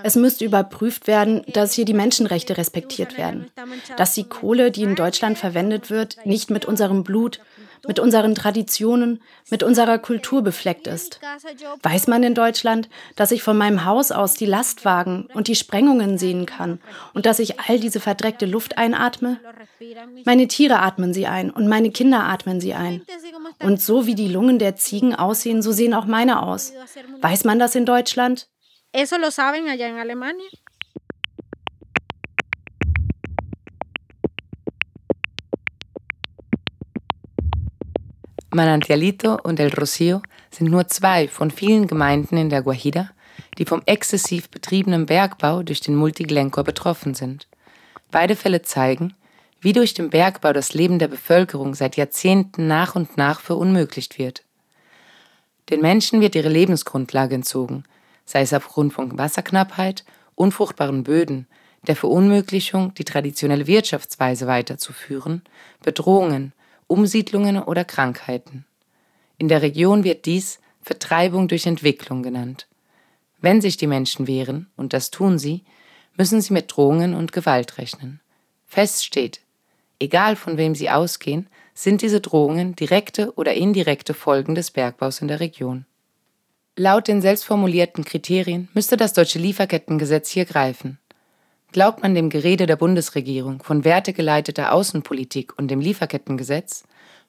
Es 0.02 0.16
müsste 0.16 0.44
überprüft 0.44 1.06
werden, 1.06 1.42
dass 1.46 1.72
hier 1.72 1.84
die 1.84 1.94
Menschenrechte 1.94 2.56
respektiert 2.56 3.16
werden, 3.16 3.50
dass 3.96 4.14
die 4.14 4.24
Kohle, 4.24 4.70
die 4.70 4.82
in 4.82 4.96
Deutschland 4.96 5.38
verwendet 5.38 5.90
wird, 5.90 6.16
nicht 6.26 6.50
mit 6.50 6.64
unserem 6.64 7.04
Blut, 7.04 7.40
mit 7.86 7.98
unseren 7.98 8.34
Traditionen, 8.34 9.22
mit 9.50 9.62
unserer 9.62 9.98
Kultur 9.98 10.42
befleckt 10.42 10.86
ist. 10.86 11.20
Weiß 11.82 12.06
man 12.06 12.22
in 12.22 12.34
Deutschland, 12.34 12.88
dass 13.16 13.30
ich 13.30 13.42
von 13.42 13.56
meinem 13.56 13.84
Haus 13.84 14.10
aus 14.10 14.34
die 14.34 14.46
Lastwagen 14.46 15.28
und 15.34 15.48
die 15.48 15.54
Sprengungen 15.54 16.18
sehen 16.18 16.46
kann 16.46 16.80
und 17.14 17.26
dass 17.26 17.38
ich 17.38 17.60
all 17.60 17.78
diese 17.78 18.00
verdreckte 18.00 18.46
Luft 18.46 18.78
einatme? 18.78 19.38
Meine 20.24 20.48
Tiere 20.48 20.80
atmen 20.80 21.14
sie 21.14 21.26
ein 21.26 21.50
und 21.50 21.68
meine 21.68 21.90
Kinder 21.90 22.24
atmen 22.24 22.60
sie 22.60 22.74
ein. 22.74 23.02
Und 23.62 23.80
so 23.80 24.06
wie 24.06 24.14
die 24.14 24.28
Lungen 24.28 24.58
der 24.58 24.76
Ziegen 24.76 25.14
aussehen, 25.14 25.62
so 25.62 25.72
sehen 25.72 25.94
auch 25.94 26.06
meine 26.06 26.42
aus. 26.42 26.72
Weiß 27.20 27.44
man 27.44 27.58
das 27.58 27.74
in 27.74 27.86
Deutschland? 27.86 28.48
Eso 28.92 29.16
lo 29.18 29.30
saben 29.30 29.68
allá 29.68 29.86
en 29.86 29.98
Alemania. 29.98 30.48
Manantialito 38.50 39.38
und 39.42 39.60
El 39.60 39.68
Rocío 39.68 40.22
sind 40.50 40.70
nur 40.70 40.88
zwei 40.88 41.28
von 41.28 41.50
vielen 41.50 41.86
Gemeinden 41.86 42.38
in 42.38 42.48
der 42.48 42.62
Guajira, 42.62 43.10
die 43.58 43.66
vom 43.66 43.82
exzessiv 43.84 44.48
betriebenen 44.48 45.04
Bergbau 45.04 45.62
durch 45.62 45.80
den 45.80 45.94
Multiglencor 45.94 46.64
betroffen 46.64 47.14
sind. 47.14 47.46
Beide 48.10 48.36
Fälle 48.36 48.62
zeigen, 48.62 49.14
wie 49.60 49.74
durch 49.74 49.92
den 49.92 50.08
Bergbau 50.08 50.54
das 50.54 50.72
Leben 50.72 50.98
der 50.98 51.08
Bevölkerung 51.08 51.74
seit 51.74 51.96
Jahrzehnten 51.96 52.66
nach 52.66 52.94
und 52.94 53.18
nach 53.18 53.40
verunmöglicht 53.40 54.18
wird. 54.18 54.44
Den 55.68 55.82
Menschen 55.82 56.22
wird 56.22 56.34
ihre 56.34 56.48
Lebensgrundlage 56.48 57.34
entzogen, 57.34 57.84
sei 58.24 58.40
es 58.40 58.54
aufgrund 58.54 58.94
von 58.94 59.18
Wasserknappheit, 59.18 60.04
unfruchtbaren 60.34 61.04
Böden, 61.04 61.46
der 61.86 61.96
Verunmöglichung, 61.96 62.94
die 62.94 63.04
traditionelle 63.04 63.66
Wirtschaftsweise 63.66 64.46
weiterzuführen, 64.46 65.42
Bedrohungen, 65.82 66.52
Umsiedlungen 66.88 67.62
oder 67.62 67.84
Krankheiten. 67.84 68.64
In 69.36 69.48
der 69.48 69.62
Region 69.62 70.02
wird 70.04 70.26
dies 70.26 70.58
Vertreibung 70.82 71.46
durch 71.46 71.66
Entwicklung 71.66 72.22
genannt. 72.22 72.66
Wenn 73.40 73.60
sich 73.60 73.76
die 73.76 73.86
Menschen 73.86 74.26
wehren, 74.26 74.68
und 74.76 74.92
das 74.92 75.10
tun 75.10 75.38
sie, 75.38 75.62
müssen 76.16 76.40
sie 76.40 76.52
mit 76.52 76.74
Drohungen 76.74 77.14
und 77.14 77.30
Gewalt 77.30 77.78
rechnen. 77.78 78.20
Fest 78.66 79.04
steht, 79.04 79.40
egal 80.00 80.34
von 80.34 80.56
wem 80.56 80.74
sie 80.74 80.90
ausgehen, 80.90 81.46
sind 81.74 82.02
diese 82.02 82.20
Drohungen 82.20 82.74
direkte 82.74 83.32
oder 83.36 83.54
indirekte 83.54 84.14
Folgen 84.14 84.56
des 84.56 84.72
Bergbaus 84.72 85.20
in 85.20 85.28
der 85.28 85.40
Region. 85.40 85.86
Laut 86.74 87.06
den 87.06 87.20
selbstformulierten 87.20 88.04
Kriterien 88.04 88.68
müsste 88.72 88.96
das 88.96 89.12
deutsche 89.12 89.38
Lieferkettengesetz 89.38 90.30
hier 90.30 90.44
greifen. 90.44 90.98
Glaubt 91.70 92.02
man 92.02 92.14
dem 92.14 92.30
Gerede 92.30 92.66
der 92.66 92.76
Bundesregierung 92.76 93.62
von 93.62 93.84
wertegeleiteter 93.84 94.72
Außenpolitik 94.72 95.58
und 95.58 95.68
dem 95.68 95.80
Lieferkettengesetz, 95.80 96.84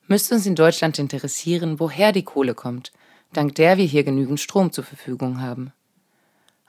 müsste 0.08 0.36
uns 0.36 0.46
in 0.46 0.56
Deutschland 0.56 0.98
interessieren, 0.98 1.80
woher 1.80 2.14
die 2.14 2.24
Kohle 2.24 2.54
kommt, 2.54 2.94
dank 3.34 3.56
der 3.56 3.78
wir 3.78 3.86
hier 3.86 4.06
genügend 4.06 4.40
Strom 4.40 4.72
zur 4.72 4.86
Verfügung 4.86 5.42
haben. 5.42 5.74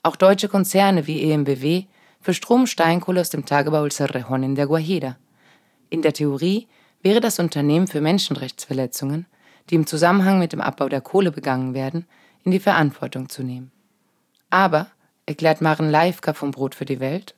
Auch 0.02 0.16
deutsche 0.16 0.48
Konzerne 0.48 1.06
wie 1.06 1.30
EMBW 1.30 1.84
verstromen 2.20 2.66
Steinkohle 2.66 3.20
aus 3.20 3.30
dem 3.30 3.46
Tagebau 3.46 3.84
El 3.84 3.90
Cerrejón 3.90 4.42
in 4.42 4.56
der 4.56 4.66
Guajira. 4.66 5.16
In 5.90 6.02
der 6.02 6.12
Theorie 6.12 6.66
wäre 7.02 7.20
das 7.20 7.38
Unternehmen 7.38 7.86
für 7.86 8.00
Menschenrechtsverletzungen, 8.00 9.26
die 9.70 9.76
im 9.76 9.86
Zusammenhang 9.86 10.38
mit 10.38 10.52
dem 10.52 10.60
Abbau 10.60 10.88
der 10.88 11.00
Kohle 11.00 11.30
begangen 11.30 11.72
werden, 11.72 12.06
in 12.44 12.50
die 12.50 12.60
Verantwortung 12.60 13.28
zu 13.28 13.42
nehmen. 13.42 13.70
Aber, 14.50 14.88
erklärt 15.24 15.60
Maren 15.60 15.90
Leifka 15.90 16.34
vom 16.34 16.50
Brot 16.50 16.74
für 16.74 16.84
die 16.84 17.00
Welt, 17.00 17.34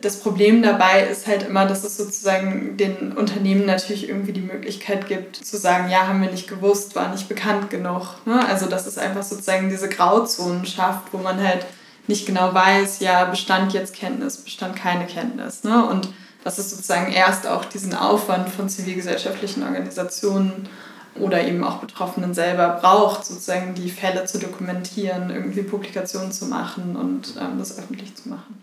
das 0.00 0.20
Problem 0.20 0.62
dabei 0.62 1.02
ist 1.02 1.26
halt 1.26 1.44
immer, 1.44 1.66
dass 1.66 1.82
es 1.82 1.96
sozusagen 1.96 2.76
den 2.76 3.12
Unternehmen 3.12 3.66
natürlich 3.66 4.08
irgendwie 4.08 4.32
die 4.32 4.40
Möglichkeit 4.40 5.08
gibt, 5.08 5.36
zu 5.36 5.56
sagen, 5.56 5.90
ja, 5.90 6.06
haben 6.06 6.22
wir 6.22 6.30
nicht 6.30 6.48
gewusst, 6.48 6.94
war 6.94 7.10
nicht 7.10 7.28
bekannt 7.28 7.70
genug. 7.70 8.14
Ne? 8.24 8.46
Also 8.46 8.66
dass 8.66 8.86
es 8.86 8.98
einfach 8.98 9.22
sozusagen 9.22 9.70
diese 9.70 9.88
Grauzonen 9.88 10.66
schafft, 10.66 11.12
wo 11.12 11.18
man 11.18 11.42
halt 11.42 11.66
nicht 12.06 12.26
genau 12.26 12.54
weiß, 12.54 13.00
ja, 13.00 13.24
bestand 13.24 13.72
jetzt 13.72 13.94
Kenntnis, 13.94 14.38
bestand 14.38 14.76
keine 14.76 15.06
Kenntnis. 15.06 15.64
Ne? 15.64 15.84
Und 15.86 16.08
dass 16.44 16.58
es 16.58 16.70
sozusagen 16.70 17.12
erst 17.12 17.46
auch 17.46 17.64
diesen 17.64 17.94
Aufwand 17.94 18.48
von 18.48 18.68
zivilgesellschaftlichen 18.68 19.62
Organisationen 19.64 20.68
oder 21.16 21.42
eben 21.42 21.64
auch 21.64 21.78
Betroffenen 21.78 22.32
selber 22.34 22.78
braucht, 22.80 23.26
sozusagen 23.26 23.74
die 23.74 23.90
Fälle 23.90 24.24
zu 24.24 24.38
dokumentieren, 24.38 25.30
irgendwie 25.30 25.62
Publikationen 25.62 26.30
zu 26.30 26.46
machen 26.46 26.96
und 26.96 27.34
ähm, 27.40 27.58
das 27.58 27.76
öffentlich 27.76 28.14
zu 28.14 28.28
machen. 28.28 28.62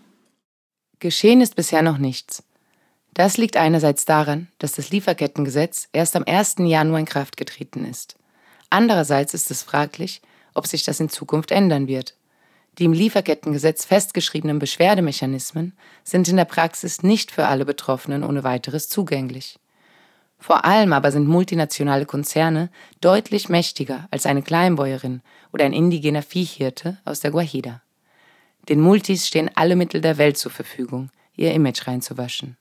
Geschehen 0.98 1.40
ist 1.42 1.56
bisher 1.56 1.82
noch 1.82 1.98
nichts. 1.98 2.42
Das 3.12 3.36
liegt 3.36 3.56
einerseits 3.56 4.04
daran, 4.04 4.48
dass 4.58 4.72
das 4.72 4.90
Lieferkettengesetz 4.90 5.88
erst 5.92 6.16
am 6.16 6.24
1. 6.26 6.56
Januar 6.60 7.00
in 7.00 7.06
Kraft 7.06 7.36
getreten 7.36 7.84
ist. 7.84 8.16
Andererseits 8.70 9.34
ist 9.34 9.50
es 9.50 9.62
fraglich, 9.62 10.22
ob 10.54 10.66
sich 10.66 10.84
das 10.84 11.00
in 11.00 11.08
Zukunft 11.08 11.50
ändern 11.50 11.86
wird. 11.86 12.14
Die 12.78 12.84
im 12.84 12.92
Lieferkettengesetz 12.92 13.84
festgeschriebenen 13.84 14.58
Beschwerdemechanismen 14.58 15.74
sind 16.04 16.28
in 16.28 16.36
der 16.36 16.44
Praxis 16.44 17.02
nicht 17.02 17.30
für 17.30 17.46
alle 17.46 17.64
Betroffenen 17.64 18.22
ohne 18.22 18.44
weiteres 18.44 18.88
zugänglich. 18.88 19.58
Vor 20.38 20.64
allem 20.64 20.92
aber 20.92 21.10
sind 21.10 21.26
multinationale 21.26 22.04
Konzerne 22.04 22.70
deutlich 23.00 23.48
mächtiger 23.48 24.08
als 24.10 24.26
eine 24.26 24.42
Kleinbäuerin 24.42 25.22
oder 25.52 25.64
ein 25.64 25.72
indigener 25.72 26.22
Viehhirte 26.22 26.98
aus 27.04 27.20
der 27.20 27.30
Guajira. 27.30 27.80
Den 28.68 28.80
Multis 28.80 29.26
stehen 29.26 29.50
alle 29.54 29.76
Mittel 29.76 30.00
der 30.00 30.18
Welt 30.18 30.36
zur 30.38 30.50
Verfügung, 30.50 31.10
ihr 31.36 31.52
Image 31.52 31.86
reinzuwaschen. 31.86 32.56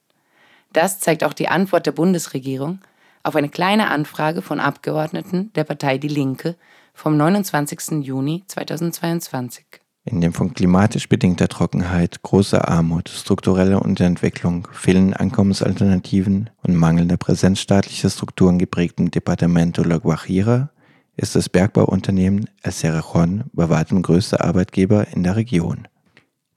Das 0.71 0.99
zeigt 0.99 1.23
auch 1.23 1.33
die 1.33 1.47
Antwort 1.47 1.85
der 1.85 1.93
Bundesregierung 1.93 2.79
auf 3.23 3.35
eine 3.35 3.49
kleine 3.49 3.89
Anfrage 3.89 4.41
von 4.41 4.59
Abgeordneten 4.59 5.51
der 5.53 5.63
Partei 5.63 5.97
Die 5.97 6.07
Linke 6.07 6.55
vom 6.93 7.17
29. 7.17 8.03
Juni 8.05 8.43
2022 8.47 9.65
in 10.05 10.21
dem 10.21 10.33
von 10.33 10.53
klimatisch 10.53 11.09
bedingter 11.09 11.47
Trockenheit, 11.47 12.21
großer 12.21 12.69
Armut, 12.69 13.09
struktureller 13.09 13.81
Unterentwicklung, 13.81 14.67
fehlenden 14.71 15.15
Einkommensalternativen 15.15 16.51
und 16.61 16.75
mangelnder 16.75 17.17
Präsenz 17.17 17.59
staatlicher 17.59 18.11
Strukturen 18.11 18.59
geprägten 18.59 19.09
Departamento 19.09 19.83
La 19.83 19.97
Guajira 19.97 20.69
ist 21.17 21.35
das 21.35 21.49
Bergbauunternehmen 21.49 22.49
El 22.61 22.71
Cerrejón 22.71 23.45
bei 23.53 23.69
weitem 23.69 24.03
größter 24.03 24.43
Arbeitgeber 24.43 25.07
in 25.07 25.23
der 25.23 25.35
Region. 25.35 25.87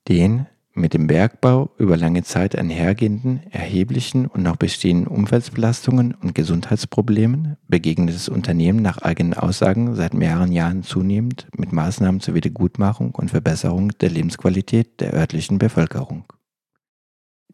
Den 0.08 0.46
mit 0.74 0.94
dem 0.94 1.06
Bergbau 1.06 1.70
über 1.76 1.96
lange 1.96 2.22
Zeit 2.22 2.56
einhergehenden 2.56 3.42
erheblichen 3.50 4.26
und 4.26 4.42
noch 4.42 4.56
bestehenden 4.56 5.08
Umweltbelastungen 5.08 6.14
und 6.14 6.34
Gesundheitsproblemen 6.34 7.56
begegnet 7.66 8.14
das 8.14 8.28
Unternehmen 8.28 8.80
nach 8.80 8.98
eigenen 8.98 9.34
Aussagen 9.34 9.94
seit 9.96 10.14
mehreren 10.14 10.52
Jahren 10.52 10.82
zunehmend 10.82 11.48
mit 11.56 11.72
Maßnahmen 11.72 12.20
zur 12.20 12.34
Wiedergutmachung 12.34 13.14
und 13.14 13.30
Verbesserung 13.30 13.90
der 13.98 14.10
Lebensqualität 14.10 15.00
der 15.00 15.14
örtlichen 15.14 15.58
Bevölkerung. 15.58 16.24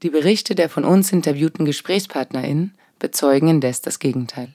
Die 0.02 0.10
Berichte 0.10 0.54
der 0.54 0.68
von 0.68 0.84
uns 0.84 1.12
interviewten 1.12 1.64
GesprächspartnerInnen 1.64 2.74
bezeugen 2.98 3.48
indes 3.48 3.80
das 3.80 3.98
Gegenteil. 3.98 4.54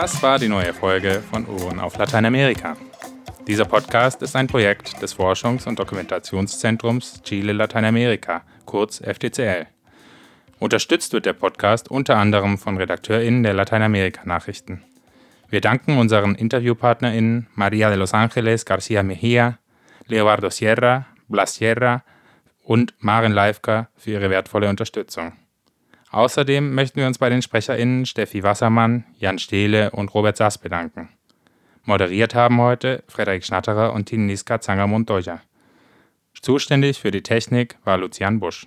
Das 0.00 0.22
war 0.22 0.38
die 0.38 0.46
neue 0.48 0.72
Folge 0.72 1.24
von 1.28 1.44
Ohren 1.46 1.80
auf 1.80 1.98
Lateinamerika. 1.98 2.76
Dieser 3.48 3.64
Podcast 3.64 4.22
ist 4.22 4.36
ein 4.36 4.46
Projekt 4.46 5.02
des 5.02 5.18
Forschungs- 5.18 5.66
und 5.66 5.76
Dokumentationszentrums 5.76 7.20
Chile 7.24 7.52
Lateinamerika, 7.52 8.42
kurz 8.64 9.00
FTCL. 9.00 9.66
Unterstützt 10.60 11.12
wird 11.14 11.26
der 11.26 11.32
Podcast 11.32 11.90
unter 11.90 12.16
anderem 12.16 12.58
von 12.58 12.76
RedakteurInnen 12.76 13.42
der 13.42 13.54
Lateinamerika-Nachrichten. 13.54 14.84
Wir 15.48 15.60
danken 15.60 15.98
unseren 15.98 16.36
InterviewpartnerInnen 16.36 17.48
Maria 17.56 17.88
de 17.88 17.98
los 17.98 18.14
Angeles 18.14 18.64
Garcia 18.64 19.02
Mejia, 19.02 19.58
Leobardo 20.06 20.48
Sierra, 20.48 21.06
Blas 21.26 21.56
Sierra 21.56 22.04
und 22.62 22.94
Maren 23.00 23.32
Leifka 23.32 23.88
für 23.96 24.12
ihre 24.12 24.30
wertvolle 24.30 24.68
Unterstützung. 24.68 25.32
Außerdem 26.10 26.74
möchten 26.74 27.00
wir 27.00 27.06
uns 27.06 27.18
bei 27.18 27.28
den 27.28 27.42
SprecherInnen 27.42 28.06
Steffi 28.06 28.42
Wassermann, 28.42 29.04
Jan 29.18 29.38
Stehle 29.38 29.90
und 29.90 30.14
Robert 30.14 30.36
Sass 30.36 30.58
bedanken. 30.58 31.10
Moderiert 31.84 32.34
haben 32.34 32.60
heute 32.60 33.02
Frederik 33.08 33.44
Schnatterer 33.44 33.92
und 33.92 34.06
Tinniska 34.06 34.60
Zangermund-Doja. 34.60 35.40
Zuständig 36.40 37.00
für 37.00 37.10
die 37.10 37.22
Technik 37.22 37.78
war 37.84 37.98
Lucian 37.98 38.40
Busch. 38.40 38.66